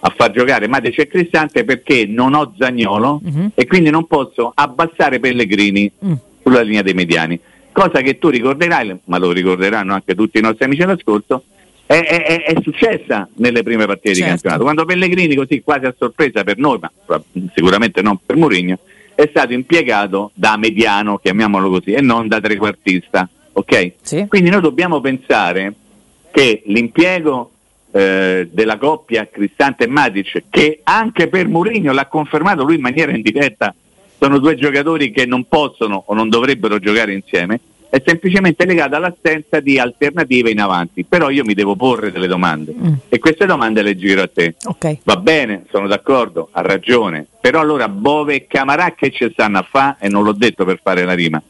a 0.00 0.12
far 0.16 0.30
giocare 0.30 0.66
Matic 0.66 0.98
e 0.98 1.06
Cristante 1.06 1.64
perché 1.64 2.06
non 2.06 2.34
ho 2.34 2.54
Zagnolo 2.58 3.20
uh-huh. 3.22 3.50
e 3.54 3.66
quindi 3.66 3.90
non 3.90 4.06
posso 4.06 4.50
abbassare 4.54 5.20
Pellegrini 5.20 5.90
uh-huh. 5.98 6.18
sulla 6.42 6.62
linea 6.62 6.82
dei 6.82 6.94
mediani. 6.94 7.38
Cosa 7.72 8.00
che 8.00 8.18
tu 8.18 8.28
ricorderai, 8.28 8.98
ma 9.04 9.18
lo 9.18 9.30
ricorderanno 9.30 9.92
anche 9.94 10.14
tutti 10.14 10.38
i 10.38 10.42
nostri 10.42 10.64
amici 10.64 10.80
dell'ascolto, 10.80 11.44
è, 11.86 12.00
è, 12.00 12.42
è 12.44 12.54
successa 12.62 13.28
nelle 13.34 13.62
prime 13.62 13.86
partite 13.86 14.14
certo. 14.14 14.22
di 14.22 14.30
campionato. 14.30 14.62
Quando 14.62 14.84
Pellegrini, 14.84 15.34
così 15.34 15.60
quasi 15.62 15.86
a 15.86 15.94
sorpresa 15.96 16.44
per 16.44 16.56
noi, 16.58 16.78
ma 16.80 16.90
sicuramente 17.54 18.00
non 18.00 18.18
per 18.24 18.36
Mourinho, 18.36 18.78
è 19.14 19.26
stato 19.28 19.52
impiegato 19.52 20.30
da 20.34 20.56
mediano, 20.56 21.18
chiamiamolo 21.18 21.68
così, 21.68 21.92
e 21.92 22.00
non 22.00 22.26
da 22.26 22.40
trequartista. 22.40 23.28
Okay? 23.52 23.94
Sì. 24.00 24.26
Quindi 24.28 24.50
noi 24.50 24.60
dobbiamo 24.60 25.00
pensare 25.00 25.74
che 26.30 26.62
l'impiego 26.66 27.50
eh, 27.92 28.48
della 28.50 28.78
coppia 28.78 29.28
Cristante 29.28 29.84
e 29.84 29.88
Matic, 29.88 30.44
che 30.48 30.80
anche 30.82 31.28
per 31.28 31.48
Mourinho 31.48 31.92
l'ha 31.92 32.06
confermato 32.06 32.64
lui 32.64 32.76
in 32.76 32.80
maniera 32.80 33.12
indiretta, 33.12 33.74
sono 34.18 34.38
due 34.38 34.54
giocatori 34.54 35.10
che 35.10 35.26
non 35.26 35.46
possono 35.48 36.04
o 36.06 36.14
non 36.14 36.28
dovrebbero 36.28 36.78
giocare 36.78 37.12
insieme, 37.12 37.60
è 37.90 38.00
semplicemente 38.04 38.64
legata 38.64 38.96
all'assenza 38.96 39.58
di 39.58 39.78
alternative 39.78 40.50
in 40.50 40.60
avanti. 40.60 41.04
Però 41.04 41.28
io 41.28 41.44
mi 41.44 41.54
devo 41.54 41.74
porre 41.74 42.12
delle 42.12 42.28
domande 42.28 42.72
mm. 42.72 42.92
e 43.08 43.18
queste 43.18 43.46
domande 43.46 43.82
le 43.82 43.96
giro 43.96 44.22
a 44.22 44.30
te. 44.32 44.54
Okay. 44.62 45.00
Va 45.02 45.16
bene, 45.16 45.64
sono 45.70 45.88
d'accordo, 45.88 46.50
ha 46.52 46.60
ragione, 46.60 47.26
però 47.40 47.60
allora 47.60 47.88
Bove 47.88 48.34
e 48.34 48.46
Camarà 48.46 48.92
che 48.92 49.10
ci 49.10 49.28
stanno 49.32 49.58
a 49.58 49.66
fare 49.68 49.96
e 50.00 50.08
non 50.08 50.22
l'ho 50.22 50.32
detto 50.32 50.64
per 50.64 50.78
fare 50.82 51.04
la 51.04 51.14
rima. 51.14 51.42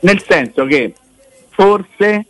Nel 0.00 0.22
senso 0.22 0.64
che 0.66 0.94
forse 1.48 2.24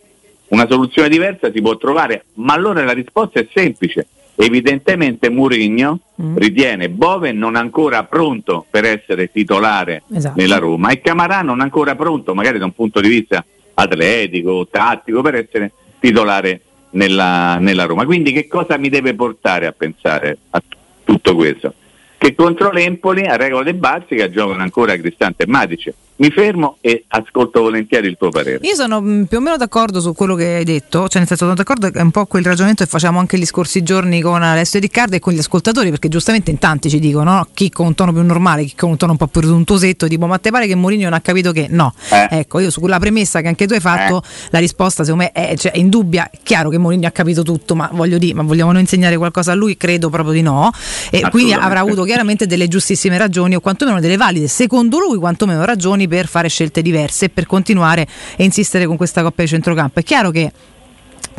una 0.49 0.67
soluzione 0.67 1.09
diversa 1.09 1.51
si 1.51 1.61
può 1.61 1.77
trovare, 1.77 2.25
ma 2.35 2.53
allora 2.53 2.83
la 2.83 2.93
risposta 2.93 3.39
è 3.39 3.47
semplice. 3.53 4.07
Evidentemente 4.35 5.29
Murigno 5.29 5.99
mm. 6.21 6.37
ritiene 6.37 6.89
Bove 6.89 7.33
non 7.33 7.55
ancora 7.55 8.05
pronto 8.05 8.65
per 8.69 8.85
essere 8.85 9.31
titolare 9.31 10.03
esatto. 10.13 10.39
nella 10.39 10.57
Roma 10.57 10.91
e 10.91 11.01
Camarà 11.01 11.41
non 11.41 11.59
ancora 11.59 11.95
pronto, 11.95 12.33
magari 12.33 12.57
da 12.57 12.65
un 12.65 12.73
punto 12.73 13.01
di 13.01 13.09
vista 13.09 13.43
atletico, 13.73 14.67
tattico, 14.69 15.21
per 15.21 15.35
essere 15.35 15.71
titolare 15.99 16.61
nella, 16.91 17.57
nella 17.57 17.85
Roma. 17.85 18.05
Quindi 18.05 18.31
che 18.31 18.47
cosa 18.47 18.77
mi 18.77 18.89
deve 18.89 19.13
portare 19.13 19.65
a 19.65 19.73
pensare 19.73 20.37
a 20.51 20.63
tutto 21.03 21.35
questo? 21.35 21.73
Che 22.17 22.33
contro 22.33 22.71
l'Empoli, 22.71 23.25
a 23.25 23.35
regola 23.35 23.63
dei 23.63 23.73
Bazzica, 23.73 24.29
giocano 24.29 24.61
ancora 24.61 24.95
Cristante 24.97 25.43
e 25.43 25.47
Matic 25.47 25.93
mi 26.19 26.31
fermo 26.31 26.77
e 26.81 27.05
ascolto 27.07 27.61
volentieri 27.61 28.07
il 28.07 28.17
tuo 28.17 28.29
parere. 28.29 28.59
Io 28.61 28.75
sono 28.75 29.01
mm, 29.01 29.23
più 29.23 29.37
o 29.37 29.41
meno 29.41 29.57
d'accordo 29.57 30.01
su 30.01 30.13
quello 30.13 30.35
che 30.35 30.55
hai 30.55 30.65
detto, 30.65 31.07
cioè 31.07 31.19
nel 31.19 31.27
senso 31.27 31.45
sono 31.45 31.53
d'accordo 31.53 31.89
che 31.89 31.99
è 31.99 32.01
un 32.01 32.11
po' 32.11 32.25
quel 32.25 32.43
ragionamento 32.43 32.83
che 32.83 32.89
facciamo 32.89 33.19
anche 33.19 33.37
gli 33.37 33.45
scorsi 33.45 33.83
giorni 33.83 34.21
con 34.21 34.41
Alessio 34.43 34.79
Riccardo 34.79 35.15
e 35.15 35.19
con 35.19 35.33
gli 35.33 35.37
ascoltatori, 35.37 35.89
perché 35.89 36.09
giustamente 36.09 36.51
in 36.51 36.59
tanti 36.59 36.89
ci 36.89 36.99
dicono 36.99 37.33
no? 37.33 37.47
chi 37.53 37.69
con 37.69 37.87
un 37.87 37.95
tono 37.95 38.11
più 38.11 38.21
normale, 38.21 38.65
chi 38.65 38.75
con 38.75 38.89
un 38.89 38.97
tono 38.97 39.13
un 39.13 39.17
po' 39.17 39.27
più 39.27 39.41
reduntuosetto, 39.41 40.07
tipo 40.07 40.27
ma 40.27 40.37
te 40.39 40.51
pare 40.51 40.67
che 40.67 40.75
Mourinho 40.75 41.03
non 41.03 41.13
ha 41.13 41.21
capito 41.21 41.51
che 41.53 41.67
no. 41.69 41.93
Eh. 42.11 42.27
Ecco, 42.39 42.59
io 42.59 42.69
su 42.69 42.81
quella 42.81 42.99
premessa 42.99 43.39
che 43.39 43.47
anche 43.47 43.65
tu 43.65 43.73
hai 43.73 43.79
fatto, 43.79 44.21
eh. 44.21 44.47
la 44.49 44.59
risposta 44.59 45.05
secondo 45.05 45.23
me 45.23 45.31
è, 45.31 45.55
cioè, 45.55 45.71
è 45.71 45.77
indubbia, 45.77 46.29
è 46.29 46.37
chiaro 46.43 46.69
che 46.69 46.77
Mourinho 46.77 47.07
ha 47.07 47.11
capito 47.11 47.43
tutto, 47.43 47.75
ma 47.75 47.89
voglio 47.93 48.17
dire, 48.17 48.33
ma 48.33 48.43
vogliamo 48.43 48.73
noi 48.73 48.81
insegnare 48.81 49.15
qualcosa 49.15 49.53
a 49.53 49.55
lui? 49.55 49.77
Credo 49.77 50.09
proprio 50.09 50.33
di 50.33 50.41
no. 50.41 50.69
E 51.11 51.21
quindi 51.29 51.53
avrà 51.53 51.79
avuto 51.79 52.03
chiaramente 52.03 52.45
delle 52.45 52.67
giustissime 52.67 53.17
ragioni 53.17 53.55
o 53.55 53.61
quantomeno 53.61 54.01
delle 54.01 54.17
valide, 54.17 54.49
secondo 54.49 54.99
lui 54.99 55.17
quantomeno 55.17 55.63
ragioni 55.63 56.07
per 56.09 56.27
fare 56.27 56.49
scelte 56.49 56.81
diverse 56.81 57.25
e 57.25 57.29
per 57.29 57.45
continuare 57.45 58.01
a 58.37 58.43
insistere 58.43 58.85
con 58.85 58.97
questa 58.97 59.23
coppia 59.23 59.45
di 59.45 59.49
centrocampo. 59.49 60.01
È 60.01 60.03
chiaro 60.03 60.31
che 60.31 60.51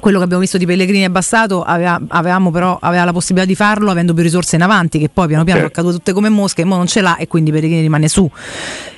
quello 0.00 0.16
che 0.18 0.24
abbiamo 0.24 0.40
visto 0.40 0.56
di 0.56 0.64
Pellegrini 0.64 1.04
è 1.04 1.10
bastato, 1.10 1.62
aveva, 1.62 2.00
avevamo 2.08 2.50
però 2.50 2.78
aveva 2.80 3.04
la 3.04 3.12
possibilità 3.12 3.46
di 3.46 3.54
farlo 3.54 3.90
avendo 3.90 4.14
più 4.14 4.22
risorse 4.22 4.56
in 4.56 4.62
avanti, 4.62 4.98
che 4.98 5.10
poi 5.10 5.26
piano 5.26 5.44
piano 5.44 5.60
sono 5.60 5.70
cadute 5.70 5.96
tutte 5.96 6.12
come 6.12 6.30
mosche, 6.30 6.62
e 6.62 6.64
ora 6.64 6.76
non 6.76 6.86
ce 6.86 7.02
l'ha 7.02 7.16
e 7.16 7.28
quindi 7.28 7.50
Pellegrini 7.52 7.82
rimane 7.82 8.08
su. 8.08 8.28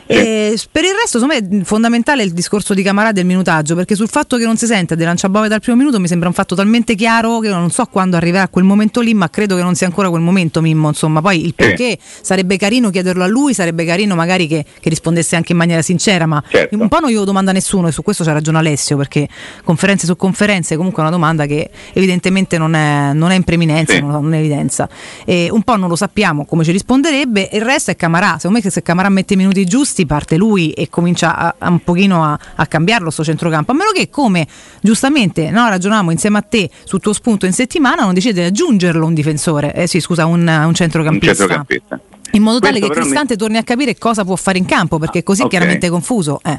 E 0.06 0.58
per 0.70 0.84
il 0.84 0.90
resto, 0.90 1.18
secondo 1.18 1.34
me 1.34 1.60
è 1.60 1.64
fondamentale 1.64 2.22
il 2.22 2.32
discorso 2.32 2.74
di 2.74 2.82
Camarà 2.82 3.12
del 3.12 3.24
minutaggio, 3.24 3.74
perché 3.74 3.94
sul 3.94 4.08
fatto 4.08 4.36
che 4.36 4.44
non 4.44 4.56
si 4.56 4.66
sente 4.66 4.96
di 4.96 5.04
lanciabove 5.04 5.48
dal 5.48 5.60
primo 5.60 5.76
minuto 5.76 6.00
mi 6.00 6.08
sembra 6.08 6.28
un 6.28 6.34
fatto 6.34 6.54
talmente 6.54 6.94
chiaro 6.94 7.38
che 7.38 7.48
non 7.48 7.70
so 7.70 7.86
quando 7.86 8.16
arriverà 8.16 8.48
quel 8.48 8.64
momento 8.64 9.00
lì, 9.00 9.14
ma 9.14 9.30
credo 9.30 9.56
che 9.56 9.62
non 9.62 9.74
sia 9.74 9.86
ancora 9.86 10.08
quel 10.10 10.22
momento, 10.22 10.60
Mimmo. 10.60 10.88
Insomma, 10.88 11.20
poi 11.20 11.44
il 11.44 11.54
perché 11.54 11.98
sarebbe 12.00 12.56
carino 12.56 12.90
chiederlo 12.90 13.22
a 13.22 13.26
lui, 13.26 13.54
sarebbe 13.54 13.84
carino 13.84 14.14
magari 14.14 14.46
che, 14.46 14.64
che 14.80 14.88
rispondesse 14.88 15.36
anche 15.36 15.52
in 15.52 15.58
maniera 15.58 15.82
sincera, 15.82 16.26
ma 16.26 16.42
certo. 16.48 16.76
un 16.76 16.88
po' 16.88 16.98
non 16.98 17.10
glielo 17.10 17.24
domanda 17.24 17.52
nessuno 17.52 17.88
e 17.88 17.92
su 17.92 18.02
questo 18.02 18.24
c'ha 18.24 18.32
ragione 18.32 18.58
Alessio, 18.58 18.96
perché 18.96 19.28
conferenze 19.64 20.06
su 20.06 20.16
conferenze 20.16 20.76
comunque 20.76 21.02
è 21.02 21.06
una 21.06 21.14
domanda 21.14 21.46
che 21.46 21.70
evidentemente 21.92 22.58
non 22.58 22.74
è, 22.74 23.12
non 23.12 23.30
è 23.30 23.34
in 23.34 23.44
preminenza, 23.44 23.94
sì. 23.94 24.00
non 24.00 24.34
è 24.34 24.38
evidenza. 24.38 24.88
E 25.24 25.48
un 25.50 25.62
po' 25.62 25.76
non 25.76 25.88
lo 25.88 25.96
sappiamo 25.96 26.44
come 26.44 26.64
ci 26.64 26.72
risponderebbe, 26.72 27.50
il 27.52 27.62
resto 27.62 27.90
è 27.90 27.96
Camarà. 27.96 28.36
Secondo 28.38 28.60
me 28.62 28.70
se 28.70 28.82
Camarà 28.82 29.08
mette 29.08 29.34
i 29.34 29.36
minuti 29.36 29.64
giusti 29.64 29.91
posti 29.92 30.06
parte 30.06 30.36
lui 30.38 30.70
e 30.70 30.88
comincia 30.88 31.36
a, 31.36 31.54
a 31.58 31.68
un 31.68 31.80
pochino 31.80 32.24
a, 32.24 32.38
a 32.54 32.66
cambiarlo 32.66 33.10
sto 33.10 33.22
centrocampo, 33.22 33.72
a 33.72 33.74
meno 33.74 33.90
che 33.90 34.08
come 34.08 34.46
giustamente 34.80 35.50
no, 35.50 35.68
ragionavamo 35.68 36.10
insieme 36.10 36.38
a 36.38 36.42
te 36.42 36.70
sul 36.84 37.00
tuo 37.00 37.12
spunto 37.12 37.44
in 37.44 37.52
settimana 37.52 38.02
non 38.02 38.14
decide 38.14 38.40
di 38.40 38.46
aggiungerlo 38.46 39.04
un 39.04 39.12
difensore, 39.12 39.74
eh 39.74 39.86
sì 39.86 40.00
scusa 40.00 40.24
un, 40.24 40.40
un 40.40 40.74
centrocampista. 40.74 41.42
Un 41.42 41.48
centrocampista. 41.48 42.00
In 42.34 42.42
modo 42.42 42.58
tale 42.60 42.78
Questo 42.78 42.94
che 42.94 43.00
Cristante 43.00 43.34
mi... 43.34 43.38
torni 43.38 43.56
a 43.58 43.62
capire 43.62 43.98
cosa 43.98 44.24
può 44.24 44.36
fare 44.36 44.56
in 44.56 44.64
campo, 44.64 44.98
perché 44.98 45.22
così 45.22 45.42
okay. 45.42 45.50
chiaramente 45.50 45.90
confuso. 45.90 46.40
Eh. 46.42 46.58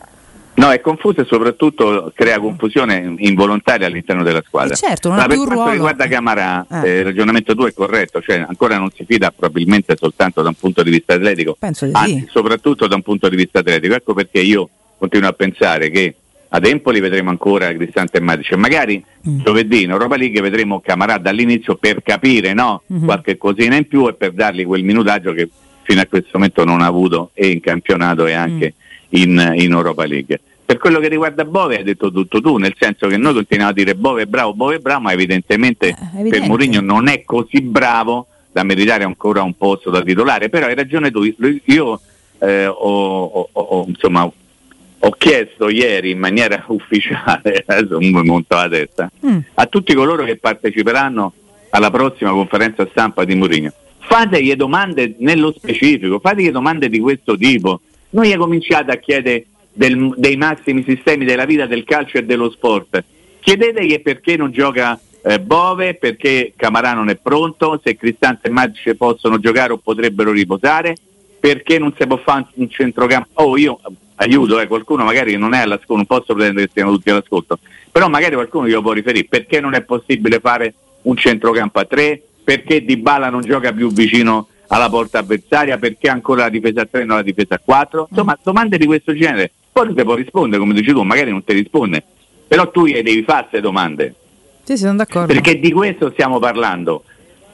No, 0.56 0.72
è 0.72 0.80
confuso 0.82 1.22
e 1.22 1.26
soprattutto 1.26 2.12
crea 2.16 2.40
confusione 2.40 3.16
involontaria 3.18 3.88
all'interno 3.88 4.24
della 4.24 4.44
squadra. 4.46 4.76
E 4.76 4.78
eh, 4.78 4.88
certo, 4.88 5.10
non 5.10 5.18
Ma 5.18 5.26
per 5.26 5.38
quanto 5.38 5.54
ruolo. 5.54 5.72
riguarda 5.72 6.08
Camara, 6.08 6.66
eh. 6.70 6.88
eh. 6.88 6.98
il 7.00 7.04
ragionamento 7.06 7.56
tuo 7.56 7.68
è 7.68 7.74
corretto, 7.74 8.22
cioè 8.22 8.46
ancora 8.48 8.78
non 8.78 8.92
si 8.92 9.04
fida 9.06 9.32
probabilmente 9.32 9.96
soltanto 9.98 10.42
da 10.42 10.50
un 10.50 10.56
punto 10.56 10.84
di 10.84 10.92
vista 10.92 11.14
atletico, 11.14 11.56
Penso 11.58 11.86
di 11.86 11.92
anzi, 11.94 12.20
sì. 12.20 12.28
soprattutto 12.30 12.88
da 12.88 12.96
un 12.96 13.02
punto 13.02 13.30
di 13.30 13.36
vista 13.36 13.60
atletico. 13.60 13.96
Ecco 13.96 14.14
perché 14.14 14.40
io 14.40 14.70
continuo 14.98 15.30
a 15.30 15.34
pensare 15.34 15.90
che 15.90 16.16
ad 16.56 16.66
Empoli 16.66 17.00
vedremo 17.00 17.32
ancora 17.32 17.74
Cristante 17.74 18.20
e 18.20 18.22
Madice, 18.22 18.56
magari 18.56 19.04
mm. 19.28 19.40
giovedì 19.40 19.84
in 19.84 19.90
Europa 19.90 20.18
League 20.18 20.40
vedremo 20.40 20.82
Camarà 20.82 21.18
dall'inizio 21.18 21.76
per 21.76 22.04
capire 22.04 22.54
no? 22.54 22.84
mm-hmm. 22.92 23.06
qualche 23.06 23.38
cosina 23.38 23.76
in 23.76 23.88
più 23.88 24.08
e 24.08 24.14
per 24.14 24.34
dargli 24.34 24.64
quel 24.64 24.84
minutaggio 24.84 25.34
che 25.34 25.50
fino 25.82 26.02
a 26.02 26.06
questo 26.06 26.30
momento 26.34 26.64
non 26.64 26.82
ha 26.82 26.86
avuto 26.86 27.32
e 27.34 27.48
in 27.48 27.60
campionato 27.60 28.28
e 28.28 28.34
anche 28.34 28.76
mm. 28.78 28.83
In, 29.14 29.54
in 29.56 29.72
Europa 29.72 30.06
League. 30.06 30.40
Per 30.66 30.78
quello 30.78 31.00
che 31.00 31.10
riguarda 31.10 31.44
Bove 31.44 31.78
hai 31.78 31.84
detto 31.84 32.12
tutto 32.12 32.42
tu, 32.42 32.58
nel 32.58 32.74
senso 32.80 33.08
che 33.08 33.18
noi 33.18 33.34
continuiamo 33.34 33.72
a 33.72 33.76
dire 33.76 33.96
Bove 33.96 34.24
è 34.24 34.26
bravo, 34.26 34.54
Bove 34.54 34.76
è 34.76 34.80
bravo, 34.80 35.02
ma 35.02 35.12
evidentemente 35.12 35.90
eh, 35.90 36.30
per 36.30 36.42
Mourinho 36.42 36.80
non 36.80 37.08
è 37.08 37.24
così 37.24 37.62
bravo 37.62 38.28
da 38.52 38.64
meritare 38.64 39.04
ancora 39.04 39.42
un 39.42 39.56
posto 39.56 39.90
da 39.90 40.02
titolare, 40.02 40.50
però 40.50 40.68
hai 40.68 40.76
ragione 40.76 41.12
tu, 41.12 41.24
io 41.66 42.00
eh, 42.40 42.66
ho, 42.68 43.24
ho, 43.24 43.50
ho, 43.52 43.86
insomma, 43.88 44.24
ho, 44.24 45.10
chiesto 45.18 45.70
ieri 45.70 46.12
in 46.12 46.20
maniera 46.20 46.64
ufficiale, 46.70 47.64
adesso 47.66 47.98
mi 47.98 48.12
monto 48.12 48.56
la 48.56 48.70
testa, 48.70 49.12
mm. 49.26 49.38
a 49.56 49.66
tutti 49.66 49.94
coloro 49.94 50.24
che 50.24 50.38
parteciperanno 50.38 51.34
alla 51.72 51.92
prossima 51.92 52.30
conferenza 52.32 52.88
stampa 52.90 53.26
di 53.26 53.36
Mourinho, 53.36 53.74
fategli 53.98 54.54
domande 54.56 55.16
nello 55.18 55.52
specifico, 55.52 56.20
fategli 56.20 56.52
domande 56.52 56.90
di 56.90 57.00
questo 57.00 57.36
tipo. 57.36 57.82
Noi 58.14 58.32
hai 58.32 58.38
cominciato 58.38 58.92
a 58.92 58.96
chiedere 58.98 59.46
del, 59.74 60.14
dei 60.18 60.38
massimi 60.38 60.84
sistemi 60.88 61.26
della 61.26 61.46
vita 61.46 61.66
del 61.66 61.84
calcio 61.84 62.18
e 62.18 62.24
dello 62.24 62.52
sport. 62.52 63.04
Chiedetegli 63.40 64.02
perché 64.02 64.38
non 64.38 64.52
gioca 64.52 65.00
eh, 65.24 65.40
Bove, 65.40 65.96
perché 65.96 66.54
Camarà 66.56 66.94
non 66.94 67.10
è 67.10 67.16
pronto, 67.16 67.82
se 67.84 67.96
Cristante 67.96 68.50
e 68.50 68.52
Magice 68.52 68.96
possono 68.96 69.40
giocare 69.40 69.74
o 69.74 69.78
potrebbero 69.78 70.32
riposare, 70.32 70.96
perché 71.40 71.80
non 71.80 71.92
si 71.98 72.06
può 72.06 72.18
fare 72.18 72.46
un 72.54 72.70
centrocampo. 72.70 73.30
Oh, 73.34 73.58
io 73.58 73.80
aiuto, 74.16 74.60
eh, 74.60 74.68
qualcuno 74.68 75.04
magari 75.04 75.36
non 75.36 75.56
è 75.56 75.62
all'ascolto, 75.62 75.96
non 75.96 76.06
posso 76.06 76.36
pretendere 76.36 76.66
che 76.66 76.72
stiano 76.72 76.92
tutti 76.92 77.10
all'ascolto, 77.10 77.58
però 77.92 78.10
magari 78.10 78.36
qualcuno 78.36 78.68
glielo 78.68 78.84
può 78.84 78.92
riferire, 78.92 79.26
perché 79.28 79.60
non 79.60 79.74
è 79.74 79.82
possibile 79.82 80.40
fare 80.40 80.76
un 81.02 81.18
centrocampo 81.18 81.80
a 81.80 81.86
tre, 81.86 82.22
perché 82.44 82.86
Di 82.86 82.96
Bala 82.96 83.32
non 83.32 83.42
gioca 83.42 83.74
più 83.74 83.92
vicino 83.92 84.50
alla 84.68 84.90
porta 84.90 85.20
avversaria, 85.20 85.78
perché 85.78 86.10
ancora 86.10 86.44
la 86.44 86.50
difesa 86.50 86.82
a 86.82 86.86
3 86.86 87.02
e 87.02 87.06
non 87.06 87.18
la 87.18 87.24
difesa 87.24 87.56
a 87.56 87.62
4, 87.64 88.08
insomma 88.10 88.38
domande 88.42 88.78
di 88.78 88.86
questo 88.86 89.14
genere 89.14 89.52
poi 89.74 89.92
ti 89.96 90.04
può 90.04 90.14
rispondere, 90.14 90.60
come 90.60 90.76
dici 90.76 90.92
tu, 90.92 91.02
magari 91.02 91.32
non 91.32 91.44
ti 91.44 91.52
risponde, 91.52 92.04
però 92.48 92.70
tu 92.70 92.84
devi 92.86 93.24
fare 93.24 93.48
queste 93.48 93.60
domande. 93.60 94.14
Sì, 94.62 94.78
sono 94.78 94.96
d'accordo. 94.98 95.34
Perché 95.34 95.60
di 95.60 95.72
questo 95.72 96.12
stiamo 96.12 96.38
parlando. 96.38 97.04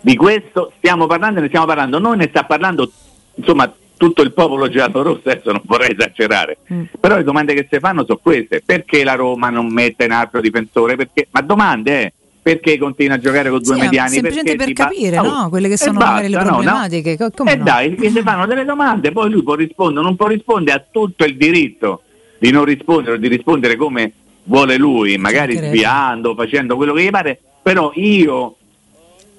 Di 0.02 0.18
questo 0.18 0.74
stiamo 0.78 1.08
parlando 1.08 1.40
e 1.40 1.44
ne 1.44 1.48
stiamo 1.48 1.66
parlando. 1.66 1.98
Non 1.98 2.18
ne 2.18 2.28
sta 2.28 2.44
parlando, 2.44 2.92
insomma, 3.36 3.74
tutto 3.96 4.22
il 4.22 4.34
popolo 4.34 4.68
giallo-rosso, 4.68 5.30
adesso 5.30 5.52
non 5.54 5.62
vorrei 5.64 5.96
esagerare. 5.98 6.58
Mm. 6.74 6.84
Però 7.00 7.16
le 7.16 7.24
domande 7.24 7.54
che 7.54 7.68
si 7.72 7.80
fanno 7.80 8.04
sono 8.04 8.20
queste. 8.22 8.62
Perché 8.66 9.06
la 9.06 9.16
Roma 9.16 9.50
non 9.50 9.72
mette 9.72 10.04
un 10.04 10.12
altro 10.12 10.42
difensore? 10.42 10.98
Perché? 10.98 11.30
Ma 11.32 11.40
domande, 11.40 12.02
eh 12.02 12.14
perché 12.50 12.80
continua 12.80 13.16
a 13.16 13.20
giocare 13.20 13.50
con 13.50 13.62
due 13.62 13.76
sì, 13.76 13.82
mediani? 13.82 14.10
Semplicemente 14.10 14.56
per 14.56 14.74
capire 14.74 15.18
ba- 15.18 15.22
no? 15.22 15.50
quelle 15.50 15.70
che 15.70 15.78
sono 15.78 16.00
magari 16.00 16.30
le 16.30 16.38
problematiche. 16.40 17.16
No, 17.20 17.32
no. 17.36 17.52
E 17.52 17.56
no? 17.56 17.64
dai, 17.64 17.92
gli 17.92 18.10
si 18.10 18.22
fanno 18.22 18.48
delle 18.48 18.66
domande, 18.66 19.12
poi 19.12 19.30
lui 19.30 19.44
può 19.44 19.54
rispondere, 19.54 20.04
non 20.04 20.16
può 20.16 20.28
rispondere, 20.28 20.78
ha 20.78 20.84
tutto 20.90 21.26
il 21.26 21.38
diritto 21.38 22.02
di 22.40 22.50
non 22.50 22.66
rispondere 22.66 23.16
o 23.16 23.20
di 23.20 23.28
rispondere 23.28 23.76
come 23.76 24.14
vuole 24.46 24.78
lui, 24.78 25.18
magari 25.18 25.58
sviando, 25.58 26.34
facendo 26.34 26.76
quello 26.76 26.94
che 26.94 27.04
gli 27.04 27.10
pare, 27.12 27.40
però 27.62 27.92
io 27.94 28.56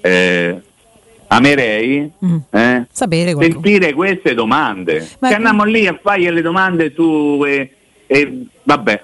eh, 0.01 0.61
amerei 1.27 2.13
mm. 2.25 2.37
eh, 2.51 2.87
sentire 2.93 3.93
queste 3.93 4.35
domande. 4.35 5.09
Ma 5.19 5.29
che 5.29 5.35
andiamo 5.35 5.65
lì 5.65 5.87
a 5.89 5.99
fare 6.01 6.31
le 6.31 6.43
domande 6.43 6.93
su... 6.95 7.43
Eh, 7.45 7.75
e 8.13 8.45
vabbè, 8.65 9.03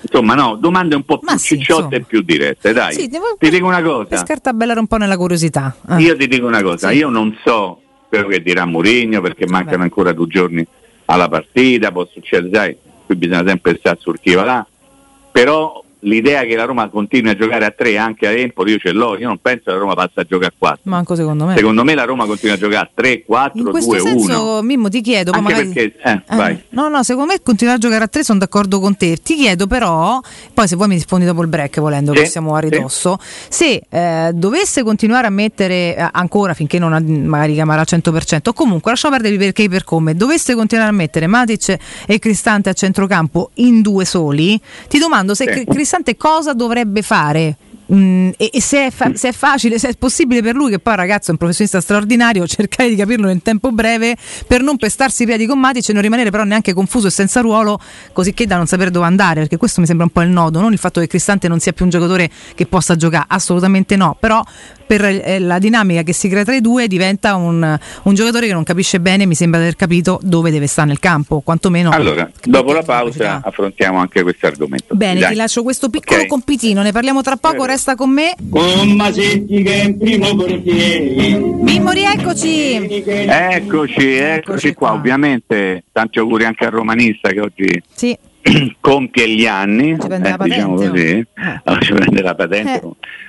insomma, 0.00 0.34
no, 0.34 0.54
domande 0.54 0.94
un 0.94 1.02
po' 1.02 1.18
più 1.18 1.36
sì, 1.36 1.56
cicciotte 1.56 1.96
e 1.96 2.00
più 2.02 2.22
dirette, 2.22 2.72
dai. 2.72 2.94
Sì, 2.94 3.08
devo, 3.08 3.34
ti 3.36 3.50
dico 3.50 3.66
una 3.66 3.82
cosa. 3.82 4.16
Scartabellare 4.16 4.78
un 4.78 4.86
po' 4.86 4.96
nella 4.96 5.16
curiosità. 5.16 5.74
Ah. 5.86 5.98
Io 5.98 6.16
ti 6.16 6.28
dico 6.28 6.46
una 6.46 6.62
cosa, 6.62 6.90
sì. 6.90 6.98
io 6.98 7.08
non 7.08 7.36
so 7.44 7.80
quello 8.08 8.28
che 8.28 8.40
dirà 8.40 8.64
Mourinho 8.64 9.20
perché 9.20 9.44
mancano 9.48 9.78
Beh. 9.78 9.82
ancora 9.82 10.12
due 10.12 10.28
giorni 10.28 10.64
alla 11.06 11.28
partita, 11.28 11.90
può 11.90 12.06
succedere, 12.06 12.54
sai, 12.54 12.76
qui 13.06 13.16
bisogna 13.16 13.44
sempre 13.44 13.76
stare 13.76 13.98
sul 14.00 14.20
chi 14.20 14.34
va 14.34 14.44
là, 14.44 14.66
però 15.32 15.82
l'idea 16.04 16.42
che 16.44 16.54
la 16.56 16.64
Roma 16.64 16.88
continui 16.88 17.30
a 17.30 17.36
giocare 17.36 17.64
a 17.64 17.70
3 17.70 17.98
anche 17.98 18.26
a 18.26 18.30
Empoli 18.30 18.72
io 18.72 18.78
ce 18.78 18.92
l'ho, 18.92 19.18
io 19.18 19.26
non 19.26 19.38
penso 19.38 19.64
che 19.64 19.70
la 19.70 19.78
Roma 19.78 19.94
passi 19.94 20.18
a 20.20 20.24
giocare 20.24 20.52
a 20.52 20.54
4. 20.56 20.80
Manco 20.84 21.14
secondo 21.14 21.46
me. 21.46 21.56
Secondo 21.56 21.84
me 21.84 21.94
la 21.94 22.04
Roma 22.04 22.26
continua 22.26 22.54
a 22.54 22.58
giocare 22.58 22.86
a 22.86 22.90
3, 22.92 23.24
4, 23.24 23.58
In 23.58 23.64
2, 23.64 23.72
1. 23.72 23.80
In 23.80 23.86
questo 23.86 24.08
senso, 24.08 24.62
Mimmo, 24.62 24.88
ti 24.88 25.00
chiedo... 25.00 25.32
Anche 25.32 25.42
magari... 25.42 25.68
perché... 25.72 25.98
Eh, 26.02 26.22
eh, 26.28 26.64
no, 26.70 26.88
no, 26.88 27.02
secondo 27.02 27.32
me 27.32 27.40
continuare 27.42 27.78
a 27.78 27.80
giocare 27.80 28.04
a 28.04 28.08
3 28.08 28.24
sono 28.24 28.38
d'accordo 28.38 28.80
con 28.80 28.96
te. 28.96 29.16
Ti 29.16 29.34
chiedo 29.34 29.66
però, 29.66 30.20
poi 30.52 30.68
se 30.68 30.76
vuoi 30.76 30.88
mi 30.88 30.94
rispondi 30.94 31.24
dopo 31.24 31.42
il 31.42 31.48
break 31.48 31.80
volendo 31.80 32.12
sì, 32.12 32.20
che 32.20 32.26
siamo 32.26 32.54
a 32.54 32.60
ridosso, 32.60 33.18
sì. 33.20 33.46
se 33.48 33.82
eh, 33.88 34.32
dovesse 34.32 34.82
continuare 34.82 35.26
a 35.26 35.30
mettere 35.30 35.96
eh, 35.96 36.08
ancora 36.12 36.54
finché 36.54 36.78
non 36.78 36.92
ha 36.92 37.00
magari 37.00 37.54
chiamarà 37.54 37.80
al 37.80 37.86
100% 37.88 38.48
o 38.48 38.52
comunque 38.52 38.90
lasciamo 38.90 39.14
perdere 39.14 39.36
perché 39.36 39.68
per 39.68 39.84
come, 39.84 40.14
dovesse 40.14 40.54
continuare 40.54 40.90
a 40.90 40.94
mettere 40.94 41.26
Matic 41.26 41.76
e 42.06 42.18
Cristante 42.18 42.68
a 42.68 42.72
centrocampo 42.72 43.50
in 43.54 43.80
due 43.80 44.04
soli, 44.04 44.60
ti 44.88 44.98
domando 44.98 45.34
se 45.34 45.52
sì. 45.52 45.64
Cristante 45.64 45.93
cosa 46.16 46.52
dovrebbe 46.52 46.84
dovrebbe 46.84 47.02
fare. 47.02 47.56
Mm, 47.92 48.30
e, 48.38 48.48
e 48.50 48.62
se, 48.62 48.86
è 48.86 48.90
fa- 48.90 49.14
se, 49.14 49.28
è 49.28 49.32
facile, 49.32 49.78
se 49.78 49.90
è 49.90 49.94
possibile 49.98 50.40
per 50.40 50.54
lui, 50.54 50.70
che 50.70 50.78
poi 50.78 50.96
ragazzo 50.96 51.28
è 51.28 51.30
un 51.32 51.36
professionista 51.36 51.82
straordinario, 51.82 52.46
cercare 52.48 52.88
di 52.88 52.96
capirlo 52.96 53.28
in 53.28 53.42
tempo 53.42 53.72
breve 53.72 54.16
per 54.46 54.62
non 54.62 54.78
pestarsi 54.78 55.24
i 55.24 55.26
piedi 55.26 55.44
con 55.44 55.58
Matic 55.58 55.90
e 55.90 55.92
non 55.92 56.00
rimanere 56.00 56.30
però 56.30 56.44
neanche 56.44 56.72
confuso 56.72 57.08
e 57.08 57.10
senza 57.10 57.40
ruolo, 57.40 57.78
così 58.12 58.32
che 58.32 58.46
da 58.46 58.56
non 58.56 58.66
sapere 58.66 58.90
dove 58.90 59.04
andare, 59.04 59.40
perché 59.40 59.58
questo 59.58 59.80
mi 59.80 59.86
sembra 59.86 60.06
un 60.06 60.12
po' 60.12 60.22
il 60.22 60.30
nodo, 60.30 60.60
non 60.60 60.72
il 60.72 60.78
fatto 60.78 61.00
che 61.00 61.06
Cristante 61.06 61.46
non 61.46 61.60
sia 61.60 61.72
più 61.72 61.84
un 61.84 61.90
giocatore 61.90 62.30
che 62.54 62.64
possa 62.64 62.96
giocare, 62.96 63.26
assolutamente 63.28 63.96
no, 63.96 64.16
però 64.18 64.42
per 64.86 65.04
eh, 65.04 65.38
la 65.38 65.58
dinamica 65.58 66.02
che 66.02 66.12
si 66.12 66.28
crea 66.28 66.44
tra 66.44 66.54
i 66.54 66.60
due 66.60 66.86
diventa 66.86 67.34
un, 67.34 67.78
un, 68.02 68.14
giocatore 68.14 68.46
che 68.46 68.52
non 68.52 68.64
capisce 68.64 69.00
bene, 69.00 69.26
mi 69.26 69.34
sembra 69.34 69.58
di 69.58 69.66
aver 69.66 69.76
capito 69.76 70.18
dove 70.22 70.50
deve 70.50 70.66
stare 70.66 70.88
nel 70.88 70.98
campo, 70.98 71.40
quantomeno. 71.40 71.90
Allora, 71.90 72.30
dopo 72.42 72.72
la 72.72 72.82
pausa 72.82 73.40
affrontiamo 73.44 73.98
anche 73.98 74.22
questo 74.22 74.46
argomento. 74.46 74.94
Bene, 74.94 75.20
Dai. 75.20 75.30
ti 75.30 75.36
lascio 75.36 75.62
questo 75.62 75.88
piccolo 75.88 76.16
okay. 76.16 76.28
compitino, 76.28 76.82
ne 76.82 76.92
parliamo 76.92 77.22
tra 77.22 77.36
poco, 77.36 77.64
resta 77.64 77.94
con 77.94 78.10
me. 78.10 78.34
Con 78.48 78.90
Masetti 78.92 79.62
che 79.62 79.80
è 79.80 79.84
in 79.84 79.98
primo 79.98 80.34
portiere. 80.34 81.38
Mimmo, 81.38 81.90
rieccoci. 81.90 83.02
Eccoci, 83.04 84.14
eccoci 84.14 84.74
qua. 84.74 84.88
qua. 84.88 84.98
Ovviamente 84.98 85.84
tanti 85.92 86.18
auguri 86.18 86.44
anche 86.44 86.64
al 86.64 86.72
romanista 86.72 87.30
che 87.30 87.40
oggi 87.40 87.82
sì. 87.94 88.16
compie 88.80 89.28
gli 89.28 89.46
anni, 89.46 89.96
ci 89.98 90.06
prende 90.06 90.28
eh, 90.28 90.36
la 90.36 90.44
diciamo 90.44 90.74
così, 90.74 91.08
eh. 91.08 91.26
ci 91.80 91.92
prende 91.92 92.22
la 92.22 92.34
patente, 92.34 92.82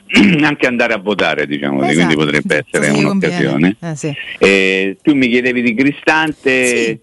eh. 0.07 0.43
anche 0.43 0.67
andare 0.67 0.93
a 0.93 0.97
votare, 0.97 1.47
diciamo 1.47 1.81
esatto. 1.83 1.93
quindi 1.93 2.15
potrebbe 2.15 2.65
essere 2.67 2.89
un'occasione. 2.89 3.75
Eh, 3.79 3.95
sì. 3.95 4.13
Eh, 4.37 4.97
tu 5.01 5.15
mi 5.15 5.27
chiedevi 5.29 5.61
di 5.61 5.73
Cristante. 5.73 6.65
Sì. 6.65 6.99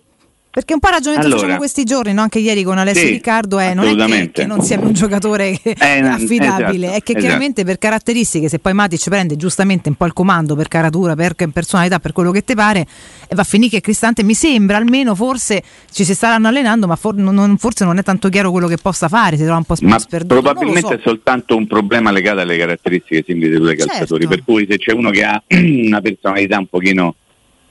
Perché 0.54 0.74
un 0.74 0.80
po' 0.80 0.90
ragionamento 0.90 1.28
allora, 1.28 1.40
facciamo 1.40 1.58
questi 1.58 1.84
giorni, 1.84 2.12
no? 2.12 2.20
anche 2.20 2.38
ieri 2.38 2.62
con 2.62 2.76
Alessio 2.76 3.06
sì, 3.06 3.12
Riccardo, 3.12 3.58
è, 3.58 3.72
non 3.72 3.86
è 3.86 3.94
che, 3.94 4.30
che, 4.32 4.44
non 4.44 4.60
sia 4.60 4.76
più 4.76 4.88
un 4.88 4.92
giocatore 4.92 5.58
eh, 5.62 5.74
affidabile, 6.04 6.88
esatto, 6.88 6.98
è 6.98 7.02
che 7.02 7.12
esatto. 7.12 7.18
chiaramente 7.20 7.64
per 7.64 7.78
caratteristiche, 7.78 8.50
se 8.50 8.58
poi 8.58 8.74
Matic 8.74 9.08
prende 9.08 9.36
giustamente 9.36 9.88
un 9.88 9.94
po' 9.94 10.04
il 10.04 10.12
comando 10.12 10.54
per 10.54 10.68
caratura, 10.68 11.14
per 11.14 11.36
personalità, 11.50 12.00
per 12.00 12.12
quello 12.12 12.32
che 12.32 12.44
ti 12.44 12.54
pare, 12.54 12.86
va 13.30 13.40
a 13.40 13.44
finire 13.44 13.70
che 13.70 13.80
Cristante 13.80 14.22
mi 14.22 14.34
sembra 14.34 14.76
almeno 14.76 15.14
forse 15.14 15.62
ci 15.90 16.04
si 16.04 16.12
staranno 16.14 16.48
allenando, 16.48 16.86
ma 16.86 16.96
for, 16.96 17.14
non, 17.14 17.56
forse 17.56 17.86
non 17.86 17.96
è 17.96 18.02
tanto 18.02 18.28
chiaro 18.28 18.50
quello 18.50 18.66
che 18.66 18.76
possa 18.76 19.08
fare, 19.08 19.38
si 19.38 19.44
trova 19.44 19.56
un 19.56 19.64
po' 19.64 19.74
sperduto. 19.74 20.38
Probabilmente 20.38 20.86
so. 20.86 20.92
è 20.92 21.00
soltanto 21.02 21.56
un 21.56 21.66
problema 21.66 22.10
legato 22.10 22.40
alle 22.40 22.58
caratteristiche 22.58 23.24
simili 23.26 23.48
dei 23.48 23.58
due 23.58 23.74
calciatori, 23.74 24.24
certo. 24.24 24.28
per 24.28 24.44
cui 24.44 24.66
se 24.68 24.76
c'è 24.76 24.92
uno 24.92 25.08
che 25.08 25.24
ha 25.24 25.42
una 25.48 26.02
personalità 26.02 26.58
un 26.58 26.66
pochino 26.66 27.14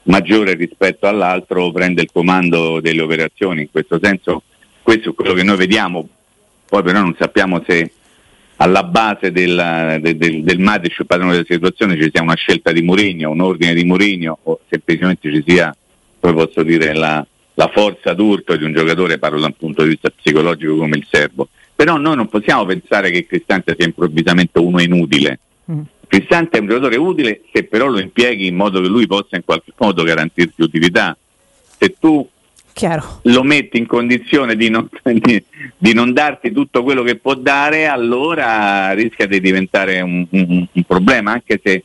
maggiore 0.04 0.54
rispetto 0.54 1.06
all'altro 1.06 1.70
prende 1.70 2.02
il 2.02 2.10
comando 2.12 2.80
delle 2.80 3.02
operazioni. 3.02 3.62
In 3.62 3.70
questo 3.70 3.98
senso 4.02 4.42
questo 4.82 5.10
è 5.10 5.14
quello 5.14 5.34
che 5.34 5.42
noi 5.42 5.56
vediamo, 5.56 6.08
poi 6.68 6.82
però 6.82 7.00
non 7.00 7.14
sappiamo 7.18 7.62
se 7.66 7.92
alla 8.56 8.84
base 8.84 9.32
del, 9.32 9.98
del, 10.00 10.16
del, 10.16 10.42
del 10.42 10.58
Matic, 10.58 10.98
il 10.98 11.06
padrone 11.06 11.32
della 11.32 11.44
situazione, 11.48 12.00
ci 12.00 12.10
sia 12.12 12.22
una 12.22 12.34
scelta 12.34 12.70
di 12.70 12.82
Mourinho, 12.82 13.30
un 13.30 13.40
ordine 13.40 13.74
di 13.74 13.84
Mourinho 13.84 14.38
o 14.42 14.60
semplicemente 14.68 15.32
ci 15.32 15.42
sia, 15.46 15.74
poi 16.20 16.32
posso 16.32 16.62
dire, 16.62 16.94
la, 16.94 17.26
la 17.54 17.70
forza 17.72 18.14
d'urto 18.14 18.56
di 18.56 18.64
un 18.64 18.72
giocatore, 18.72 19.18
parlo 19.18 19.40
da 19.40 19.46
un 19.46 19.56
punto 19.56 19.82
di 19.82 19.90
vista 19.90 20.10
psicologico 20.10 20.76
come 20.76 20.96
il 20.96 21.06
serbo. 21.10 21.48
Però 21.74 21.96
noi 21.96 22.14
non 22.14 22.28
possiamo 22.28 22.64
pensare 22.64 23.10
che 23.10 23.26
Cristante 23.26 23.74
sia 23.76 23.86
improvvisamente 23.86 24.58
uno 24.60 24.80
inutile. 24.80 25.40
Mm. 25.70 25.80
Cristante 26.12 26.58
è 26.58 26.60
un 26.60 26.66
giocatore 26.66 26.96
utile 26.96 27.40
se 27.50 27.64
però 27.64 27.86
lo 27.86 27.98
impieghi 27.98 28.46
in 28.46 28.54
modo 28.54 28.82
che 28.82 28.88
lui 28.88 29.06
possa 29.06 29.36
in 29.36 29.44
qualche 29.46 29.72
modo 29.78 30.02
garantirti 30.02 30.60
utilità. 30.60 31.16
Se 31.78 31.94
tu 31.98 32.28
Chiaro. 32.74 33.20
lo 33.22 33.42
metti 33.42 33.78
in 33.78 33.86
condizione 33.86 34.54
di 34.54 34.68
non, 34.68 34.90
di, 35.02 35.42
di 35.74 35.94
non, 35.94 36.12
darti 36.12 36.52
tutto 36.52 36.82
quello 36.82 37.02
che 37.02 37.16
può 37.16 37.32
dare, 37.32 37.86
allora 37.86 38.92
rischia 38.92 39.26
di 39.26 39.40
diventare 39.40 40.02
un, 40.02 40.26
un, 40.28 40.66
un 40.70 40.82
problema, 40.82 41.32
anche 41.32 41.58
se 41.64 41.82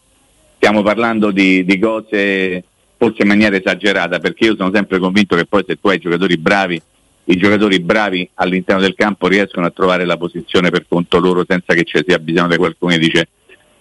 stiamo 0.57 0.81
parlando 0.81 1.31
di, 1.31 1.63
di, 1.63 1.79
cose 1.79 2.65
forse 2.97 3.21
in 3.21 3.29
maniera 3.29 3.55
esagerata, 3.55 4.19
perché 4.19 4.43
io 4.43 4.57
sono 4.57 4.71
sempre 4.73 4.99
convinto 4.99 5.37
che 5.37 5.45
poi 5.45 5.63
se 5.65 5.79
tu 5.79 5.87
hai 5.87 5.99
giocatori 5.99 6.37
bravi, 6.37 6.81
i 7.23 7.37
giocatori 7.37 7.79
bravi 7.79 8.29
all'interno 8.33 8.81
del 8.81 8.93
campo 8.93 9.29
riescono 9.29 9.65
a 9.65 9.71
trovare 9.71 10.03
la 10.03 10.17
posizione 10.17 10.69
per 10.69 10.85
conto 10.85 11.17
loro 11.17 11.45
senza 11.47 11.73
che 11.73 11.85
ci 11.85 11.97
sia 12.05 12.19
bisogno 12.19 12.49
di 12.49 12.57
qualcuno 12.57 12.91
che 12.91 12.99
dice 12.99 13.29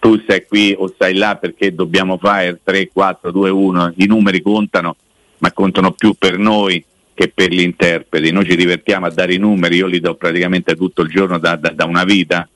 tu 0.07 0.17
stai 0.21 0.45
qui 0.45 0.73
o 0.77 0.87
stai 0.87 1.15
là 1.15 1.35
perché 1.35 1.75
dobbiamo 1.75 2.17
fare 2.17 2.61
3, 2.63 2.89
4, 2.93 3.29
2, 3.29 3.49
1, 3.49 3.93
i 3.97 4.05
numeri 4.05 4.41
contano, 4.41 4.95
ma 5.39 5.51
contano 5.51 5.91
più 5.91 6.13
per 6.13 6.37
noi 6.37 6.81
che 7.13 7.29
per 7.33 7.51
gli 7.51 7.59
interpreti. 7.59 8.31
Noi 8.31 8.45
ci 8.45 8.55
divertiamo 8.55 9.07
a 9.07 9.11
dare 9.11 9.33
i 9.33 9.37
numeri, 9.37 9.75
io 9.75 9.87
li 9.87 9.99
do 9.99 10.15
praticamente 10.15 10.75
tutto 10.75 11.01
il 11.01 11.09
giorno 11.09 11.39
da, 11.39 11.57
da, 11.57 11.71
da 11.71 11.83
una 11.83 12.05
vita 12.05 12.47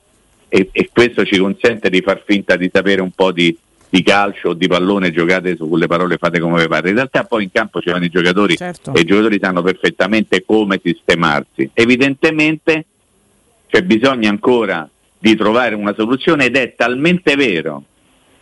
e, 0.48 0.70
e, 0.72 0.88
questo 0.90 1.26
ci 1.26 1.36
consente 1.36 1.90
di 1.90 2.00
far 2.00 2.22
finta 2.24 2.56
di 2.56 2.70
sapere 2.72 3.02
un 3.02 3.10
po' 3.10 3.32
di, 3.32 3.54
di 3.86 4.02
calcio 4.02 4.50
o 4.50 4.54
di 4.54 4.66
pallone, 4.66 5.12
giocate 5.12 5.54
su 5.54 5.68
quelle 5.68 5.86
parole, 5.86 6.16
fate 6.16 6.40
come 6.40 6.62
vi 6.62 6.68
pare. 6.68 6.88
In 6.88 6.94
realtà 6.94 7.24
poi 7.24 7.42
in 7.42 7.50
campo 7.52 7.82
ci 7.82 7.90
vanno 7.90 8.06
i 8.06 8.10
giocatori 8.10 8.56
certo. 8.56 8.94
e 8.94 9.00
i 9.00 9.04
giocatori 9.04 9.38
sanno 9.38 9.60
perfettamente 9.60 10.42
come 10.46 10.80
sistemarsi. 10.82 11.68
Evidentemente 11.74 12.86
c'è 13.66 13.82
bisogno 13.82 14.30
ancora 14.30 14.88
di 15.22 15.36
trovare 15.36 15.76
una 15.76 15.94
soluzione 15.94 16.46
ed 16.46 16.56
è 16.56 16.74
talmente 16.74 17.36
vero 17.36 17.84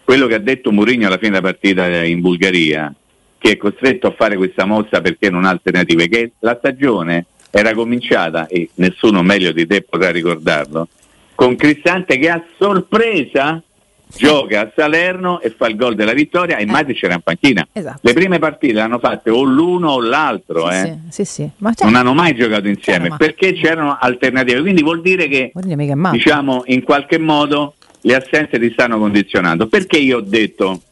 quello 0.02 0.26
che 0.26 0.34
ha 0.34 0.38
detto 0.38 0.72
Mourinho 0.72 1.08
alla 1.08 1.18
fine 1.18 1.32
della 1.32 1.42
partita 1.42 2.02
in 2.02 2.22
Bulgaria 2.22 2.92
che 3.36 3.52
è 3.52 3.56
costretto 3.58 4.06
a 4.06 4.14
fare 4.16 4.36
questa 4.36 4.64
mossa 4.64 5.02
perché 5.02 5.28
non 5.30 5.44
ha 5.44 5.50
alternative, 5.50 6.08
che 6.08 6.32
la 6.40 6.56
stagione 6.58 7.26
era 7.50 7.74
cominciata, 7.74 8.46
e 8.46 8.68
nessuno 8.74 9.22
meglio 9.22 9.52
di 9.52 9.66
te 9.66 9.82
potrà 9.82 10.10
ricordarlo, 10.10 10.88
con 11.34 11.56
Cristante 11.56 12.18
che 12.18 12.28
a 12.28 12.44
sorpresa 12.58 13.62
gioca 14.16 14.60
a 14.60 14.72
Salerno 14.74 15.40
e 15.40 15.50
fa 15.50 15.68
il 15.68 15.76
gol 15.76 15.94
della 15.94 16.12
vittoria 16.12 16.56
e 16.56 16.62
eh. 16.62 16.66
Matic 16.66 17.02
era 17.02 17.14
in 17.14 17.20
panchina. 17.20 17.66
Esatto. 17.72 18.00
Le 18.02 18.12
prime 18.12 18.38
partite 18.38 18.74
l'hanno 18.74 18.98
fatte 18.98 19.30
o 19.30 19.42
l'uno 19.42 19.90
o 19.90 20.00
l'altro, 20.00 20.70
sì, 20.70 20.76
eh. 20.76 20.98
sì, 21.08 21.24
sì, 21.24 21.50
non 21.58 21.94
hanno 21.94 22.14
mai 22.14 22.34
giocato 22.34 22.68
insieme 22.68 23.08
Chiaro, 23.08 23.16
perché 23.16 23.52
c'erano 23.52 23.96
alternative. 24.00 24.60
Quindi 24.60 24.82
vuol 24.82 25.00
dire 25.00 25.28
che 25.28 25.52
diciamo, 26.10 26.62
in 26.66 26.82
qualche 26.82 27.18
modo 27.18 27.74
le 28.02 28.14
assenze 28.14 28.58
ti 28.58 28.70
stanno 28.72 28.98
condizionando. 28.98 29.66
Perché 29.66 29.98
io 29.98 30.18
ho 30.18 30.22
detto 30.22 30.82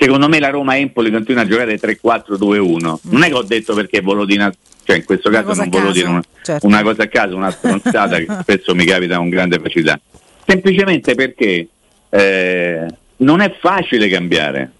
secondo 0.00 0.28
me 0.28 0.38
la 0.38 0.48
Roma-Empoli 0.48 1.10
continua 1.10 1.42
a 1.42 1.46
giocare 1.46 1.78
3-4-2-1. 1.78 2.98
Non 3.02 3.22
è 3.22 3.26
che 3.26 3.34
ho 3.34 3.42
detto 3.42 3.74
perché 3.74 4.00
Volodina, 4.00 4.50
cioè 4.84 4.96
in 4.96 5.04
questo 5.04 5.28
caso 5.28 5.52
non 5.52 5.68
volevo 5.68 5.92
dire 5.92 6.08
una, 6.08 6.22
certo. 6.42 6.66
una, 6.66 6.82
cosa 6.82 7.02
a 7.02 7.08
caso, 7.08 7.36
una 7.36 7.50
stronzata 7.50 8.16
che 8.16 8.26
spesso 8.40 8.74
mi 8.74 8.86
capita 8.86 9.16
con 9.16 9.28
grande 9.28 9.58
facilità. 9.58 10.00
Semplicemente 10.46 11.14
perché 11.14 11.68
eh, 12.10 12.86
non 13.18 13.40
è 13.40 13.56
facile 13.60 14.08
cambiare. 14.08 14.72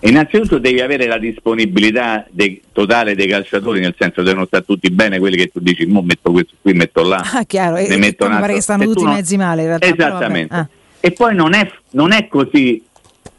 Innanzitutto 0.00 0.58
devi 0.58 0.80
avere 0.80 1.06
la 1.06 1.18
disponibilità 1.18 2.24
dei, 2.30 2.62
totale 2.72 3.16
dei 3.16 3.26
calciatori, 3.26 3.80
nel 3.80 3.96
senso 3.98 4.22
devono 4.22 4.46
stare 4.46 4.64
tutti 4.64 4.90
bene 4.90 5.18
quelli 5.18 5.36
che 5.36 5.48
tu 5.48 5.58
dici, 5.58 5.86
mo 5.86 6.02
metto 6.02 6.30
questo 6.30 6.54
qui, 6.62 6.72
metto 6.72 7.02
là. 7.02 7.22
Ah, 7.34 7.44
chiaro, 7.44 7.76
ne 7.76 7.86
e, 7.86 7.96
metto 7.96 8.26
e 8.26 8.28
pare 8.28 8.54
che 8.54 8.60
stanno 8.60 8.84
tutti 8.84 9.02
non... 9.02 9.14
mezzi 9.14 9.36
male 9.36 9.62
in 9.62 9.66
realtà. 9.66 9.86
Esattamente. 9.86 10.54
Ah. 10.54 10.68
E 11.00 11.10
poi 11.12 11.34
non 11.34 11.52
è, 11.52 11.68
non 11.90 12.12
è 12.12 12.28
così 12.28 12.82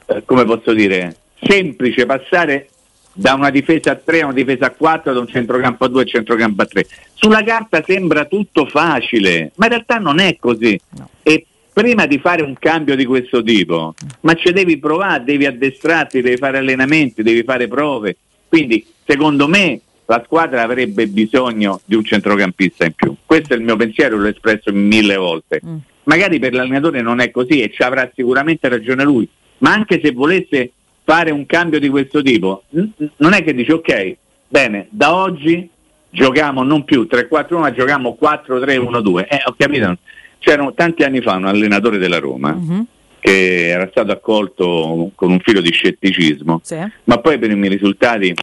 eh, 0.10 0.24
come 0.26 0.44
posso 0.44 0.74
dire, 0.74 1.16
semplice 1.40 2.06
passare 2.06 2.70
da 3.14 3.36
una 3.36 3.52
difesa 3.52 3.92
a 3.92 3.96
3 3.96 4.22
a 4.22 4.26
una 4.26 4.34
difesa 4.34 4.68
a 4.68 4.72
4, 4.72 5.14
da 5.14 5.20
un 5.20 5.28
centrocampo 5.28 5.86
a 5.86 5.88
2 5.88 6.02
a 6.02 6.04
un 6.04 6.10
centrocampo 6.10 6.62
a 6.64 6.66
3. 6.66 6.88
Sulla 7.14 7.44
carta 7.44 7.84
sembra 7.86 8.26
tutto 8.26 8.66
facile, 8.66 9.52
ma 9.56 9.66
in 9.66 9.72
realtà 9.72 9.98
non 9.98 10.20
è 10.20 10.36
così. 10.40 10.80
No. 10.98 11.10
E 11.22 11.46
prima 11.80 12.06
di 12.06 12.20
fare 12.20 12.42
un 12.42 12.56
cambio 12.60 12.98
di 12.98 13.06
questo 13.06 13.42
tipo, 13.42 13.94
ma 14.22 14.34
ci 14.34 14.52
devi 14.52 14.78
provare, 14.80 15.24
devi 15.24 15.46
addestrarti, 15.46 16.22
devi 16.22 16.36
fare 16.36 16.58
allenamenti, 16.58 17.24
devi 17.24 17.42
fare 17.44 17.70
prove. 17.70 18.18
Quindi, 18.50 18.86
secondo 19.06 19.48
me, 19.48 19.80
la 20.06 20.22
squadra 20.26 20.62
avrebbe 20.62 21.08
bisogno 21.08 21.80
di 21.86 21.96
un 21.96 22.04
centrocampista 22.04 22.84
in 22.84 22.92
più. 22.94 23.16
Questo 23.26 23.54
è 23.54 23.56
il 23.56 23.64
mio 23.64 23.78
pensiero, 23.78 24.18
l'ho 24.18 24.28
espresso 24.28 24.74
mille 24.74 25.16
volte. 25.16 25.62
Mm. 25.66 25.78
Magari 26.04 26.38
per 26.40 26.54
l'allenatore 26.54 27.02
non 27.02 27.22
è 27.22 27.32
così 27.32 27.62
e 27.62 27.72
ci 27.72 27.82
avrà 27.82 28.12
sicuramente 28.14 28.68
ragione 28.68 29.04
lui, 29.06 29.30
ma 29.60 29.72
anche 29.72 30.02
se 30.04 30.12
volesse 30.12 30.72
fare 31.06 31.32
un 31.32 31.46
cambio 31.46 31.80
di 31.80 31.88
questo 31.88 32.22
tipo, 32.22 32.64
non 32.72 33.34
è 33.34 33.42
che 33.42 33.54
dice 33.54 33.74
ok, 33.74 34.18
bene, 34.50 34.88
da 34.90 35.16
oggi 35.16 35.70
giochiamo 36.10 36.62
non 36.64 36.84
più 36.84 37.08
3-4-1, 37.10 37.58
ma 37.60 37.72
giochiamo 37.72 38.18
4-3-1-2. 38.20 39.28
Eh, 39.30 39.42
ho 39.46 39.56
capito? 39.58 39.98
C'era 40.40 40.72
tanti 40.74 41.04
anni 41.04 41.22
fa 41.22 41.36
un 41.36 41.46
allenatore 41.46 41.98
della 41.98 42.20
Roma 42.20 42.52
uh-huh. 42.52 42.86
che 43.20 43.68
era 43.68 43.88
stato 43.92 44.12
accolto 44.12 45.12
con 45.16 45.32
un 45.32 45.40
filo 45.40 45.62
di 45.62 45.72
scetticismo, 45.72 46.62
sì. 46.64 46.78
ma 47.04 47.18
poi 47.18 47.38
per 47.38 47.52
i 47.52 47.56
miei 47.56 47.74
risultati 47.74 48.34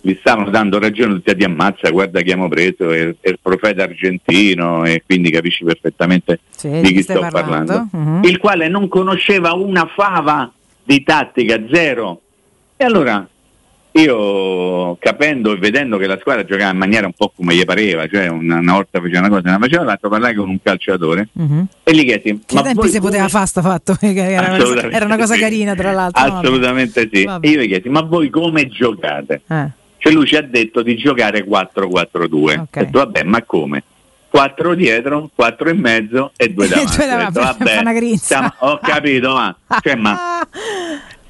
gli 0.00 0.16
stavano 0.20 0.50
dando 0.50 0.78
ragione 0.78 1.14
tutti 1.14 1.34
di 1.34 1.44
ammazza, 1.44 1.90
guarda 1.90 2.20
chi 2.20 2.30
abbiamo 2.30 2.48
preso, 2.48 2.90
è, 2.90 3.14
è, 3.20 3.28
il 3.28 3.38
profeta 3.42 3.82
argentino 3.82 4.84
e 4.84 5.02
quindi 5.04 5.30
capisci 5.30 5.64
perfettamente 5.64 6.40
sì, 6.50 6.68
di 6.68 6.92
chi 6.92 7.02
sto 7.02 7.20
parlando, 7.20 7.72
parlando. 7.72 7.88
Uh-huh. 7.92 8.28
il 8.28 8.38
quale 8.38 8.68
non 8.68 8.88
conosceva 8.88 9.54
una 9.54 9.86
fava 9.86 10.52
di 10.84 11.02
tattica 11.02 11.60
zero. 11.70 12.20
E 12.76 12.84
allora 12.84 13.26
io 14.00 14.96
capendo 14.98 15.52
e 15.52 15.56
vedendo 15.56 15.96
che 15.96 16.06
la 16.06 16.18
squadra 16.18 16.44
giocava 16.44 16.70
in 16.70 16.78
maniera 16.78 17.06
un 17.06 17.12
po' 17.12 17.32
come 17.34 17.54
gli 17.54 17.64
pareva, 17.64 18.06
cioè 18.06 18.28
una, 18.28 18.56
una 18.56 18.72
volta 18.74 19.00
faceva 19.00 19.20
una 19.20 19.28
cosa 19.28 19.46
e 19.46 19.48
una 19.50 19.58
faceva 19.58 19.84
l'altra, 19.84 20.08
parlai 20.08 20.34
con 20.34 20.48
un 20.48 20.62
calciatore 20.62 21.28
uh-huh. 21.32 21.66
e 21.82 21.94
gli 21.94 22.04
chiesi: 22.04 22.42
Che 22.44 22.62
tempi 22.62 22.88
si 22.88 23.00
poteva 23.00 23.28
fare 23.28 23.46
sta 23.46 23.62
fatto? 23.62 23.96
Era, 24.08 24.56
era, 24.90 25.04
una 25.04 25.16
cosa 25.16 25.36
carina, 25.36 25.74
tra 25.74 25.92
l'altro. 25.92 26.22
Assolutamente 26.22 27.04
no? 27.04 27.10
sì. 27.12 27.24
Vabbè. 27.24 27.46
E 27.46 27.50
io 27.50 27.60
gli 27.62 27.68
chiesi: 27.68 27.88
Ma 27.88 28.02
voi 28.02 28.30
come 28.30 28.68
giocate? 28.68 29.42
Eh. 29.46 29.70
Cioè 29.98 30.12
lui 30.12 30.26
ci 30.26 30.36
ha 30.36 30.42
detto 30.42 30.82
di 30.82 30.96
giocare 30.96 31.44
4-4-2. 31.44 31.56
Okay. 31.80 32.58
Ho 32.58 32.66
detto, 32.70 32.98
vabbè, 32.98 33.22
ma 33.24 33.42
come? 33.42 33.82
4 34.30 34.74
dietro, 34.74 35.30
4 35.34 35.70
in 35.70 35.80
mezzo 35.80 36.32
e 36.36 36.52
2 36.52 36.68
davanti. 36.68 36.92
cioè, 36.92 37.16
detto, 37.16 37.40
vabbè, 37.40 37.82
siamo, 38.20 38.52
ho 38.58 38.78
capito, 38.80 39.34
ma, 39.34 39.56
cioè, 39.82 39.94
ma 39.96 40.46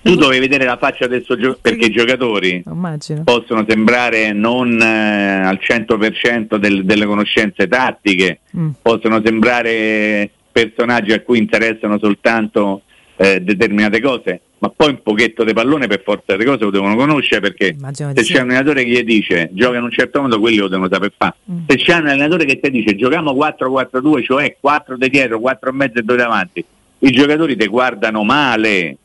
tu 0.03 0.15
dovevi 0.15 0.41
vedere 0.41 0.65
la 0.65 0.77
faccia 0.77 1.07
del 1.07 1.25
soggiorno 1.25 1.59
perché 1.61 1.87
i 1.87 1.91
giocatori 1.91 2.63
Immagino. 2.67 3.25
possono 3.25 3.65
sembrare 3.69 4.33
non 4.33 4.81
eh, 4.81 5.41
al 5.45 5.59
100% 5.61 6.57
del, 6.57 6.85
delle 6.85 7.07
conoscenze 7.07 7.67
tattiche, 7.69 8.41
mm. 8.57 8.71
possono 8.81 9.21
sembrare 9.25 10.31
personaggi 10.51 11.13
a 11.13 11.21
cui 11.21 11.39
interessano 11.39 11.99
soltanto 11.99 12.83
eh, 13.17 13.41
determinate 13.41 14.01
cose, 14.01 14.41
ma 14.59 14.73
poi 14.75 14.91
un 14.91 15.03
pochetto 15.03 15.45
di 15.45 15.53
pallone 15.53 15.87
per 15.87 16.03
forza 16.03 16.37
di 16.37 16.45
cose 16.45 16.65
lo 16.65 16.71
devono 16.71 16.97
conoscere 16.97 17.41
perché 17.41 17.75
Immagino 17.77 18.13
se 18.15 18.23
c'è 18.23 18.41
un 18.41 18.51
allenatore 18.51 18.85
che 18.85 18.91
gli 18.91 19.03
dice 19.03 19.51
gioca 19.53 19.77
in 19.79 19.85
un 19.85 19.91
certo 19.91 20.21
modo 20.21 20.41
quelli 20.41 20.57
lo 20.57 20.69
devono 20.69 20.89
saper 20.91 21.13
fare 21.17 21.35
mm. 21.51 21.59
se 21.67 21.77
c'è 21.77 21.97
un 21.97 22.07
allenatore 22.07 22.45
che 22.45 22.59
ti 22.59 22.71
dice 22.71 22.97
giochiamo 22.97 23.33
4-4-2 23.33 24.25
cioè 24.25 24.57
4 24.59 24.97
di 24.97 25.09
dietro 25.09 25.39
4 25.39 25.71
e 25.71 25.73
mezzo 25.73 25.99
e 25.99 26.03
2 26.03 26.17
davanti 26.17 26.65
i 27.01 27.11
giocatori 27.11 27.57
ti 27.57 27.67
guardano 27.67 28.25
male 28.25 28.97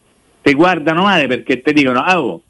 ti 0.44 0.54
guardano 0.54 1.04
male 1.04 1.26
perché 1.26 1.62
ti 1.62 1.74
dicono 1.74 2.02
ah, 2.02 2.22
oh, 2.22 2.42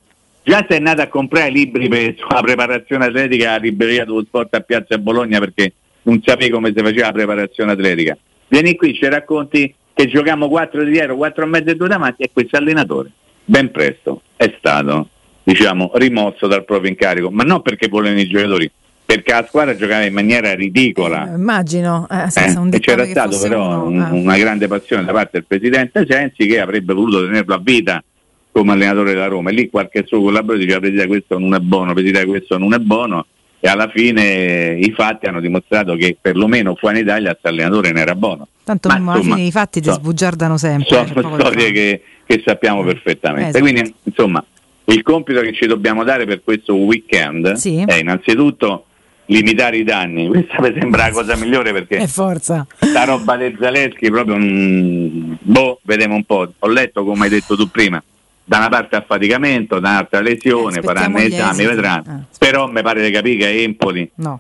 già 0.44 0.66
sei 0.68 0.78
andato 0.78 1.02
a 1.02 1.08
comprare 1.08 1.50
libri 1.50 1.88
per 1.88 2.16
la 2.28 2.42
preparazione 2.42 3.06
atletica 3.06 3.52
alla 3.52 3.60
libreria 3.60 4.04
dello 4.04 4.24
sport 4.26 4.54
a 4.56 4.60
Piazza 4.60 4.98
Bologna 4.98 5.40
perché 5.40 5.74
non 6.02 6.22
sapevi 6.22 6.52
come 6.52 6.74
si 6.76 6.84
faceva 6.84 7.06
la 7.06 7.14
preparazione 7.14 7.72
atletica. 7.72 8.18
Vieni 8.50 8.76
qui 8.76 8.94
ci 8.94 9.08
racconti 9.08 9.74
che 9.94 10.08
giochiamo 10.08 10.50
4 10.50 10.84
di 10.84 10.92
dietro, 10.92 11.16
4 11.16 11.44
e 11.44 11.48
mezzo 11.48 11.70
e 11.70 11.76
2 11.76 11.88
davanti 11.88 12.24
e 12.24 12.30
questo 12.34 12.58
allenatore 12.58 13.12
ben 13.46 13.72
presto 13.72 14.22
è 14.36 14.54
stato 14.58 15.10
diciamo, 15.44 15.92
rimosso 15.96 16.48
dal 16.48 16.64
proprio 16.64 16.90
incarico, 16.90 17.30
ma 17.30 17.44
non 17.44 17.62
perché 17.62 17.88
volevano 17.88 18.22
i 18.22 18.28
giocatori, 18.28 18.72
perché 19.06 19.32
la 19.32 19.46
squadra 19.48 19.76
giocava 19.76 20.04
in 20.04 20.14
maniera 20.14 20.54
ridicola. 20.54 21.32
Eh, 21.32 21.36
immagino, 21.36 22.08
eh, 22.10 22.28
eh, 22.34 22.70
e 22.72 22.80
c'era 22.80 23.06
stato 23.06 23.40
però 23.40 23.86
un, 23.86 24.00
una 24.12 24.38
grande 24.38 24.68
passione 24.68 25.04
da 25.04 25.12
parte 25.12 25.32
del 25.34 25.46
presidente 25.46 26.06
Sensi 26.08 26.48
che 26.48 26.60
avrebbe 26.60 26.94
voluto 26.94 27.26
tenerlo 27.26 27.54
a 27.54 27.60
vita 27.62 28.04
come 28.52 28.72
allenatore 28.72 29.14
della 29.14 29.28
Roma 29.28 29.50
e 29.50 29.54
lì 29.54 29.70
qualche 29.70 30.04
suo 30.06 30.22
collaboratore 30.22 30.60
diceva 30.60 30.80
Presidente 30.80 31.08
questo 31.08 31.40
non 31.40 31.54
è 31.56 31.60
buono, 31.60 31.94
Presidente 31.94 32.28
questo 32.28 32.58
non 32.58 32.74
è 32.74 32.78
buono 32.78 33.26
e 33.60 33.68
alla 33.68 33.90
fine 33.90 34.78
i 34.78 34.92
fatti 34.92 35.26
hanno 35.26 35.40
dimostrato 35.40 35.96
che 35.96 36.18
perlomeno 36.20 36.76
fuori 36.76 36.98
in 36.98 37.04
Italia 37.06 37.30
questo 37.30 37.48
allenatore 37.48 37.92
non 37.92 38.02
era 38.02 38.14
buono. 38.14 38.48
Tanto 38.64 38.90
Ma, 38.90 38.96
alla 38.96 39.22
fine 39.22 39.42
i 39.42 39.52
fatti 39.52 39.80
ti 39.80 39.88
so, 39.88 39.96
sbugiardano 39.96 40.58
sempre. 40.58 41.06
Sono 41.14 41.40
storie 41.40 41.72
che, 41.72 42.02
che, 42.26 42.44
sappiamo 42.46 42.82
eh, 42.82 42.86
perfettamente. 42.94 43.58
Esatto. 43.58 43.64
Quindi 43.64 43.94
insomma 44.04 44.44
il 44.86 45.02
compito 45.02 45.42
che 45.42 45.54
ci 45.54 45.66
dobbiamo 45.66 46.04
dare 46.04 46.26
per 46.26 46.42
questo 46.44 46.76
weekend 46.76 47.54
Sì. 47.54 47.84
è 47.86 47.96
innanzitutto 47.96 48.88
limitare 49.28 49.78
i 49.78 49.84
danni. 49.84 50.28
Questa 50.30 50.62
mi 50.62 50.74
sembra 50.78 51.08
la 51.08 51.12
cosa 51.12 51.36
migliore 51.36 51.72
perché 51.72 51.98
È 52.04 52.08
forza. 52.08 52.66
sta 52.78 53.04
roba 53.06 53.36
del 53.38 53.56
Zaleschi 53.60 54.10
proprio 54.10 54.36
un... 54.36 55.36
boh, 55.40 55.80
vedremo 55.84 56.16
un 56.16 56.24
po'. 56.24 56.52
Ho 56.60 56.68
letto 56.68 57.04
come 57.04 57.26
hai 57.26 57.30
detto 57.30 57.56
tu 57.56 57.70
prima, 57.70 58.02
da 58.44 58.58
una 58.58 58.70
parte 58.70 58.96
affaticamento, 58.96 59.80
da 59.80 59.90
un'altra 59.90 60.20
lesione, 60.22 60.82
faranno 60.82 61.18
esami, 61.18 61.66
vedranno. 61.66 62.26
Eh. 62.32 62.36
Però 62.38 62.68
mi 62.68 62.82
pare 62.82 63.04
di 63.04 63.12
capire 63.12 63.38
che 63.38 63.64
Empoli, 63.64 64.10
No. 64.16 64.40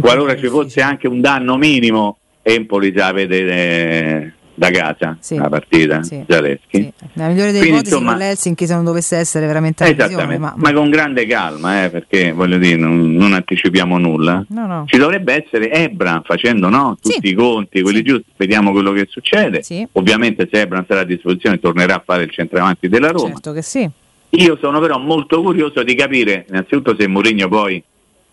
Qualora 0.00 0.36
ci 0.36 0.48
fosse 0.48 0.80
anche 0.80 1.06
un 1.06 1.20
danno 1.20 1.56
minimo, 1.56 2.18
Empoli 2.42 2.92
già 2.92 3.12
vede 3.12 3.38
eh, 3.38 4.32
da 4.56 4.70
casa 4.70 5.16
Sì. 5.20 5.36
la 5.36 5.48
partita, 5.48 6.02
Sì. 6.02 6.24
Zaleschi. 6.26 6.82
Sì. 6.82 6.92
La 7.12 7.28
migliore 7.28 7.52
delle 7.52 7.58
Quindi, 7.66 7.78
ipotesi 7.80 7.94
insomma- 7.94 8.16
l'Helsinki 8.16 8.66
se 8.66 8.74
non 8.74 8.84
dovesse 8.84 9.16
essere 9.16 9.46
veramente 9.46 9.82
una 9.84 9.92
Esattamente, 9.92 10.38
ma, 10.38 10.54
ma, 10.56 10.72
con 10.72 10.90
grande 10.90 11.26
calma, 11.26 11.84
eh, 11.84 11.90
perché 11.90 12.32
voglio 12.32 12.56
dire, 12.58 12.76
non, 12.76 13.12
non 13.12 13.32
anticipiamo 13.34 13.98
nulla. 13.98 14.44
No, 14.48 14.66
no. 14.66 14.84
Ci 14.86 14.96
dovrebbe 14.96 15.44
essere 15.44 15.70
Ebra 15.70 16.22
facendo 16.24 16.68
no, 16.68 16.96
tutti 17.00 17.20
Sì. 17.22 17.28
i 17.28 17.34
conti, 17.34 17.82
quelli 17.82 18.02
giusti, 18.02 18.30
vediamo 18.36 18.72
quello 18.72 18.92
che 18.92 19.06
succede. 19.08 19.62
Ovviamente 19.92 20.48
se 20.50 20.60
Ebra 20.62 20.84
sarà 20.88 21.00
a 21.00 21.04
disposizione 21.04 21.60
tornerà 21.60 21.94
a 21.96 22.02
fare 22.04 22.24
il 22.24 22.30
centravanti 22.30 22.88
della 22.88 23.10
Roma. 23.10 23.28
certo 23.28 23.52
che 23.52 23.62
sì. 23.62 23.88
Io 24.30 24.56
sono 24.60 24.80
però 24.80 24.98
molto 24.98 25.40
curioso 25.42 25.82
di 25.82 25.94
capire 25.94 26.46
innanzitutto 26.48 26.96
se 26.98 27.06
Mourinho 27.06 27.48
poi 27.48 27.82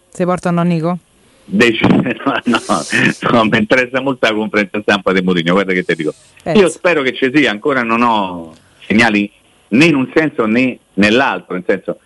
Se 0.09 0.25
portano 0.25 0.59
a 0.59 0.63
Nico? 0.63 0.97
no, 2.45 2.61
no, 2.65 3.31
no, 3.31 3.43
mi 3.45 3.57
interessa 3.57 3.99
molto 3.99 4.27
la 4.27 4.33
conferenza 4.33 4.81
stampa 4.81 5.11
di 5.11 5.21
Mourinho, 5.21 5.53
guarda 5.53 5.73
che 5.73 5.83
ti 5.83 5.95
dico. 5.95 6.13
Pensa. 6.41 6.59
Io 6.59 6.69
spero 6.69 7.01
che 7.01 7.13
ci 7.13 7.31
sia, 7.33 7.51
ancora 7.51 7.83
non 7.83 8.01
ho 8.01 8.53
segnali 8.85 9.29
né 9.69 9.85
in 9.85 9.95
un 9.95 10.09
senso 10.13 10.45
né 10.45 10.77
nell'altro, 10.95 11.53
nel 11.55 11.63
senso 11.67 11.99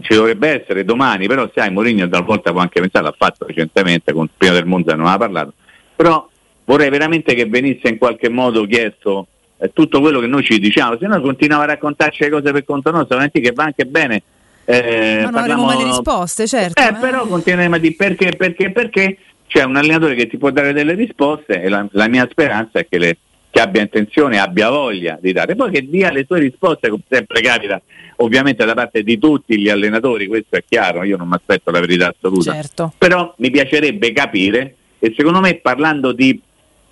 ci 0.00 0.14
dovrebbe 0.14 0.60
essere 0.62 0.84
domani, 0.84 1.26
però 1.26 1.50
sai 1.54 1.70
Mourinho 1.70 2.08
talvolta 2.08 2.52
può 2.52 2.60
anche 2.60 2.80
pensare, 2.80 3.04
l'ha 3.04 3.14
fatto 3.16 3.46
recentemente, 3.46 4.12
con 4.12 4.28
prima 4.36 4.54
del 4.54 4.66
Monza 4.66 4.94
non 4.94 5.06
ha 5.06 5.16
parlato, 5.16 5.54
però 5.94 6.28
vorrei 6.64 6.90
veramente 6.90 7.34
che 7.34 7.46
venisse 7.46 7.88
in 7.88 7.98
qualche 7.98 8.28
modo 8.28 8.66
chiesto 8.66 9.26
eh, 9.58 9.72
tutto 9.72 10.00
quello 10.00 10.20
che 10.20 10.26
noi 10.26 10.44
ci 10.44 10.58
diciamo, 10.58 10.98
se 10.98 11.06
no 11.06 11.20
continuava 11.20 11.64
a 11.64 11.68
raccontarci 11.68 12.24
le 12.24 12.30
cose 12.30 12.52
per 12.52 12.64
conto 12.64 12.90
nostro, 12.90 13.18
che 13.32 13.52
va 13.52 13.64
anche 13.64 13.86
bene. 13.86 14.22
Eh, 14.66 15.20
Ma 15.22 15.30
non 15.30 15.34
avremo 15.36 15.64
parliamo- 15.64 15.64
mai 15.64 15.76
le 15.78 15.84
risposte, 15.84 16.46
certo. 16.46 16.82
eh, 16.82 16.90
ma- 16.92 16.98
però 16.98 17.26
continueremo 17.26 17.76
a 17.76 17.78
dire 17.78 17.94
perché, 17.94 18.32
perché, 18.36 18.70
perché 18.72 19.18
c'è 19.46 19.62
un 19.62 19.76
allenatore 19.76 20.14
che 20.14 20.26
ti 20.26 20.36
può 20.36 20.50
dare 20.50 20.72
delle 20.72 20.94
risposte 20.94 21.62
e 21.62 21.68
la, 21.68 21.86
la 21.92 22.08
mia 22.08 22.26
speranza 22.30 22.78
è 22.80 22.86
che, 22.88 22.98
le- 22.98 23.16
che 23.50 23.60
abbia 23.60 23.80
intenzione, 23.82 24.38
abbia 24.38 24.68
voglia 24.68 25.16
di 25.20 25.32
dare, 25.32 25.54
poi 25.54 25.70
che 25.70 25.88
dia 25.88 26.10
le 26.10 26.24
sue 26.26 26.40
risposte, 26.40 26.88
come 26.90 27.02
sempre 27.08 27.40
capita, 27.40 27.80
ovviamente 28.16 28.64
da 28.64 28.74
parte 28.74 29.02
di 29.02 29.18
tutti 29.18 29.58
gli 29.58 29.68
allenatori, 29.68 30.26
questo 30.26 30.56
è 30.56 30.64
chiaro, 30.68 31.04
io 31.04 31.16
non 31.16 31.28
mi 31.28 31.34
aspetto 31.36 31.70
la 31.70 31.80
verità 31.80 32.08
assoluta, 32.14 32.52
Certo. 32.52 32.92
però 32.98 33.32
mi 33.38 33.50
piacerebbe 33.50 34.12
capire 34.12 34.74
e 34.98 35.14
secondo 35.16 35.40
me 35.40 35.54
parlando 35.56 36.12
di... 36.12 36.38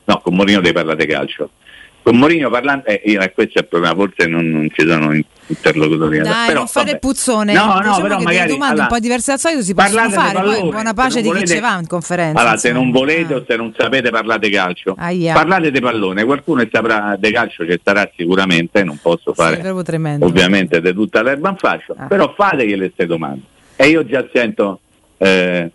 No, 0.07 0.21
con 0.23 0.35
Mourinho 0.35 0.61
devi 0.61 0.75
parlare 0.75 1.05
di 1.05 1.11
calcio. 1.11 1.51
Con 2.05 2.19
Mourinho 2.19 2.51
parlando... 2.51 2.85
Eh, 2.85 3.01
io- 3.07 3.21
eh, 3.23 3.33
questo 3.33 3.59
è 3.59 3.63
il 3.63 3.67
problema, 3.69 3.95
forse 3.95 4.27
non, 4.27 4.45
non 4.51 4.69
ci 4.75 4.87
sono 4.87 5.15
in- 5.15 5.25
interlocutori. 5.47 6.19
Dai, 6.19 6.47
però, 6.49 6.59
non 6.59 6.67
fare 6.69 6.87
vabbè. 6.89 6.99
puzzone. 6.99 7.53
No, 7.55 7.65
no, 7.65 7.79
Diciamo 7.79 8.01
però 8.03 8.17
che 8.19 8.23
magari... 8.25 8.37
delle 8.37 8.47
domande 8.53 8.73
allora, 8.73 8.83
un 8.83 8.89
po' 8.91 8.99
diverse 8.99 9.31
dal 9.31 9.41
solito 9.41 9.63
si 9.63 9.75
possono 9.75 10.11
fare, 10.11 10.33
poi 10.35 10.43
pallone, 10.43 10.69
buona 10.71 10.89
se 10.89 10.95
pace 10.95 11.17
di 11.17 11.23
chi 11.23 11.29
volete- 11.29 11.55
ci 11.55 11.61
va 11.61 11.79
in 11.81 11.87
conferenza. 11.87 12.41
Allora, 12.41 12.57
se 12.59 12.73
non 12.73 12.91
volete 12.91 13.33
Eh. 13.33 13.37
o 13.37 13.45
se 13.49 13.57
non 13.57 13.75
sapete 13.75 14.11
parlate 14.11 14.51
calcio. 14.51 14.95
Aia. 14.99 15.33
Parlate 15.33 15.71
di 15.71 15.81
pallone, 15.81 16.25
qualcuno 16.25 16.63
che 16.63 16.69
saprà 16.71 17.17
di 17.19 17.33
calcio 17.33 17.65
ci 17.67 17.81
sarà 17.83 18.11
sicuramente, 18.15 18.85
non 18.85 18.99
posso 19.01 19.33
Sì, 19.35 19.41
fare 19.41 19.83
tremendo. 19.83 20.27
ovviamente 20.27 20.83
di 20.83 20.93
tutta 20.93 21.23
l'erba 21.23 21.49
in 21.49 21.57
fascio, 21.57 21.95
Ah. 21.97 22.05
però 22.05 22.35
fategli 22.37 22.77
queste 22.77 23.07
domande. 23.07 23.41
E 23.77 23.89
io 23.89 24.05
già 24.05 24.23
sento 24.31 24.81
eh, 25.17 25.71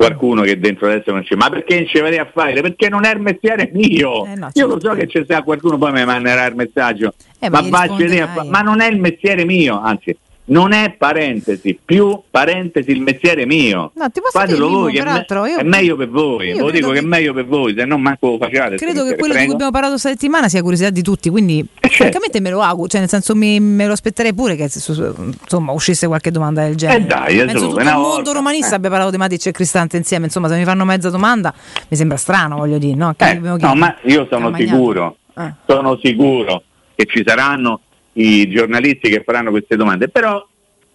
qualcuno 0.00 0.40
che 0.40 0.58
dentro 0.58 0.86
adesso 0.86 1.12
non 1.12 1.22
c'è, 1.22 1.34
ma 1.36 1.50
perché 1.50 1.74
non 1.76 1.86
ci 1.86 2.00
vedi 2.00 2.16
a 2.16 2.26
fare? 2.32 2.58
Perché 2.62 2.88
non 2.88 3.04
è 3.04 3.12
il 3.12 3.20
mestiere 3.20 3.70
mio. 3.74 4.24
Eh 4.24 4.34
no, 4.34 4.48
io 4.54 4.66
lo 4.66 4.80
so 4.80 4.94
che 4.94 5.06
c'è 5.06 5.26
qualcuno 5.42 5.76
poi 5.76 5.92
mi 5.92 6.02
manderà 6.06 6.46
il 6.46 6.54
messaggio, 6.54 7.12
Eh, 7.38 7.50
ma 7.50 7.60
ma 7.60 7.80
a 7.82 8.26
fa- 8.28 8.44
ma 8.44 8.60
non 8.62 8.80
è 8.80 8.88
il 8.88 8.98
mestiere 8.98 9.44
mio, 9.44 9.78
anzi 9.78 10.16
non 10.50 10.72
è 10.72 10.94
parentesi, 10.98 11.78
più 11.84 12.20
parentesi 12.28 12.90
il 12.90 13.00
mestiere 13.02 13.46
mio. 13.46 13.92
No, 13.94 14.10
ti 14.10 14.20
posso 14.20 14.36
Fatelo 14.38 14.66
dire, 14.66 14.78
voi, 14.78 14.92
che 14.92 14.98
è, 14.98 15.02
me- 15.04 15.06
peraltro, 15.24 15.46
io- 15.46 15.58
è 15.58 15.62
meglio 15.62 15.94
per 15.96 16.08
voi, 16.08 16.52
ve 16.52 16.58
lo 16.58 16.70
dico 16.70 16.88
che 16.88 16.94
che- 16.94 16.98
è 17.00 17.06
meglio 17.06 17.32
per 17.32 17.46
voi, 17.46 17.74
se 17.76 17.84
no 17.84 17.98
manco 17.98 18.30
lo 18.30 18.38
facciate. 18.38 18.74
Credo 18.76 19.04
che 19.04 19.14
quello 19.16 19.18
di 19.18 19.28
cui 19.28 19.32
prego. 19.38 19.52
abbiamo 19.52 19.70
parlato 19.70 19.92
questa 19.92 20.08
settimana 20.08 20.48
sia 20.48 20.60
curiosità 20.60 20.90
di 20.90 21.02
tutti, 21.02 21.30
quindi 21.30 21.64
certo. 21.80 21.96
francamente 21.96 22.40
me 22.40 22.50
lo 22.50 22.62
auguro, 22.62 22.88
cioè 22.88 23.00
nel 23.00 23.08
senso 23.08 23.34
mi- 23.36 23.60
me 23.60 23.86
lo 23.86 23.92
aspetterei 23.92 24.34
pure 24.34 24.56
che 24.56 24.64
insomma 24.64 25.72
uscisse 25.72 26.06
qualche 26.08 26.30
domanda 26.32 26.62
del 26.62 26.74
genere. 26.74 27.00
Eh 27.00 27.04
dai, 27.06 27.38
eh, 27.40 27.44
Penso 27.44 27.68
tutto 27.68 27.78
il 27.78 27.84
mondo 27.84 28.00
volta. 28.08 28.32
romanista 28.32 28.72
Eh. 28.72 28.76
abbia 28.76 28.88
parlato 28.90 29.10
di 29.12 29.16
Matic 29.18 29.46
e 29.46 29.50
Cristante 29.52 29.96
insieme, 29.96 30.24
insomma 30.26 30.48
se 30.48 30.56
mi 30.56 30.64
fanno 30.64 30.84
mezza 30.84 31.10
domanda 31.10 31.54
mi 31.88 31.96
sembra 31.96 32.16
strano, 32.16 32.56
voglio 32.56 32.78
dire, 32.78 32.96
no? 32.96 33.14
Eh, 33.16 33.34
no, 33.38 33.74
ma 33.76 33.94
io 34.02 34.26
sono 34.28 34.52
sicuro, 34.56 35.16
Eh. 35.38 35.52
sono 35.66 35.98
sicuro 36.02 36.62
che 36.96 37.06
ci 37.06 37.22
saranno 37.24 37.80
i 38.14 38.48
giornalisti 38.48 39.08
che 39.08 39.22
faranno 39.24 39.50
queste 39.50 39.76
domande, 39.76 40.08
però 40.08 40.46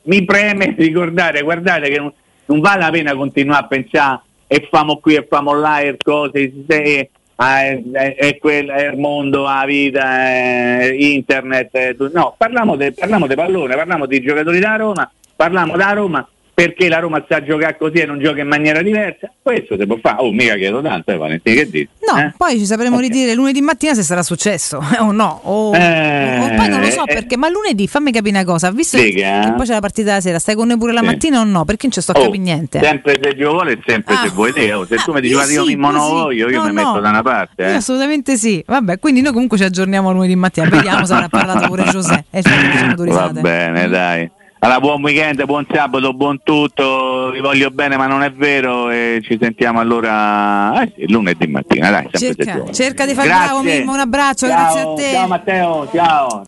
mi 0.03 0.23
preme 0.25 0.75
ricordare, 0.77 1.41
guardate 1.41 1.89
che 1.89 1.97
non, 1.97 2.11
non 2.45 2.59
vale 2.59 2.81
la 2.81 2.89
pena 2.89 3.15
continuare 3.15 3.63
a 3.63 3.67
pensare 3.67 4.21
e 4.47 4.67
famo 4.69 4.97
qui 4.97 5.15
e 5.15 5.25
famo 5.27 5.53
là 5.53 5.79
e 5.79 5.97
cose, 5.97 6.51
se, 6.67 7.09
ah, 7.35 7.61
è, 7.61 7.81
è, 7.91 8.15
è 8.15 8.37
quel- 8.37 8.69
è 8.69 8.89
il 8.89 8.97
mondo, 8.97 9.43
la 9.43 9.63
vita, 9.65 10.03
è 10.03 10.91
internet, 10.91 11.71
è 11.71 11.95
no, 12.13 12.35
parliamo 12.37 12.75
di 12.75 12.91
pallone, 13.35 13.75
parliamo 13.75 14.05
di 14.05 14.21
giocatori 14.21 14.59
da 14.59 14.75
Roma, 14.75 15.11
parliamo 15.35 15.75
da 15.75 15.91
Roma 15.91 16.29
perché 16.55 16.87
la 16.87 16.99
Roma 16.99 17.23
sa 17.27 17.43
giocare 17.43 17.75
così 17.77 17.97
e 17.97 18.05
non 18.05 18.17
gioca 18.17 18.39
in 18.39 18.47
maniera 18.47 18.81
diversa, 18.81 19.29
questo 19.41 19.75
si 19.77 19.85
può 19.85 19.97
fare, 20.01 20.15
oh 20.19 20.31
mica 20.31 20.55
chiedo 20.55 20.81
tanto, 20.81 21.11
eh, 21.11 21.17
Valentino, 21.17 21.55
che 21.55 21.69
dici? 21.69 21.89
No, 22.09 22.17
Eh? 22.17 22.33
poi 22.37 22.57
ci 22.57 22.65
sapremo 22.65 22.95
Ok. 22.95 23.01
ridire 23.01 23.33
lunedì 23.35 23.59
mattina 23.59 23.93
se 23.93 24.03
sarà 24.03 24.23
successo 24.23 24.81
o 24.99 25.11
no. 25.11 25.41
O, 25.43 25.75
Eh, 25.75 26.39
o 26.39 26.55
poi 26.55 26.69
non 26.69 26.79
lo 26.79 26.89
so 26.89 27.05
eh, 27.05 27.13
perché, 27.13 27.35
ma 27.35 27.49
lunedì 27.49 27.87
fammi 27.89 28.11
capire 28.13 28.37
una 28.37 28.45
cosa, 28.45 28.71
visto 28.71 28.97
che, 28.97 29.03
Dica. 29.11 29.41
che 29.41 29.51
poi 29.53 29.65
c'è 29.65 29.73
la 29.73 29.79
partita 29.81 30.13
la 30.13 30.21
sera, 30.21 30.39
stai 30.39 30.55
con 30.55 30.67
noi 30.67 30.77
pure 30.77 30.93
la 30.93 31.01
Sì. 31.01 31.05
mattina 31.07 31.41
o 31.41 31.43
no? 31.43 31.65
Perché 31.65 31.83
non 31.87 31.91
ci 31.91 32.01
sto 32.01 32.13
a 32.13 32.19
Oh, 32.19 32.23
capire 32.23 32.41
niente. 32.41 32.79
Sempre 32.79 33.19
se 33.21 33.33
Dio 33.33 33.51
vuole 33.51 33.73
e 33.73 33.79
sempre 33.85 34.13
Ah. 34.15 34.21
se 34.23 34.29
vuoi 34.29 34.53
te. 34.53 34.71
oh, 34.73 34.85
Se 34.85 34.95
tu 34.95 35.11
Ah, 35.11 35.13
mi 35.15 35.21
dici 35.21 35.33
guarda 35.33 35.51
io 35.51 35.63
sì, 35.65 35.67
Mimmo 35.75 35.91
non 35.91 36.01
sì. 36.05 36.11
voglio, 36.11 36.49
io 36.49 36.57
No, 36.57 36.63
mi 36.69 36.73
no. 36.73 36.73
metto 36.73 36.99
da 37.01 37.09
una 37.09 37.21
parte. 37.21 37.63
Io 37.63 37.67
Eh. 37.69 37.73
assolutamente 37.73 38.37
sì. 38.37 38.63
Vabbè, 38.65 38.97
quindi 38.99 39.19
noi 39.21 39.33
comunque 39.33 39.57
ci 39.57 39.63
aggiorniamo 39.65 40.11
lunedì 40.13 40.35
mattina. 40.37 40.69
Vediamo 40.69 41.05
se 41.05 41.13
avrà 41.13 41.27
parlato 41.27 41.67
pure 41.67 41.83
Giuseppe. 41.83 42.23
E 42.31 42.41
ci 42.41 42.49
facciamo 42.49 42.95
due 42.95 43.07
Va 43.07 43.29
bene, 43.29 43.87
dai. 43.89 44.29
Allora, 44.59 44.79
buon 44.79 45.03
weekend, 45.03 45.43
buon 45.45 45.65
sabato, 45.71 46.13
buon 46.13 46.39
tutto, 46.41 47.29
vi 47.31 47.39
voglio 47.39 47.69
bene 47.69 47.97
ma 47.97 48.07
non 48.07 48.23
è 48.23 48.31
vero 48.31 48.89
e 48.89 49.21
ci 49.23 49.37
sentiamo 49.39 49.79
allora 49.79 50.81
eh 50.81 50.91
sì, 50.95 51.11
lunedì 51.11 51.45
mattina, 51.45 51.91
dai, 51.91 52.07
Cerca, 52.11 52.71
cerca 52.71 53.05
di 53.05 53.13
fare 53.13 53.27
Grazie. 53.27 53.45
bravo 53.45 53.61
Mimmo, 53.61 53.93
un 53.93 53.99
abbraccio, 53.99 54.47
Ciao, 54.47 54.57
grazie 54.57 54.81
a 54.81 54.93
te. 54.95 55.11
Ciao 55.13 55.27
Matteo, 55.27 55.89
ciao. 55.93 56.43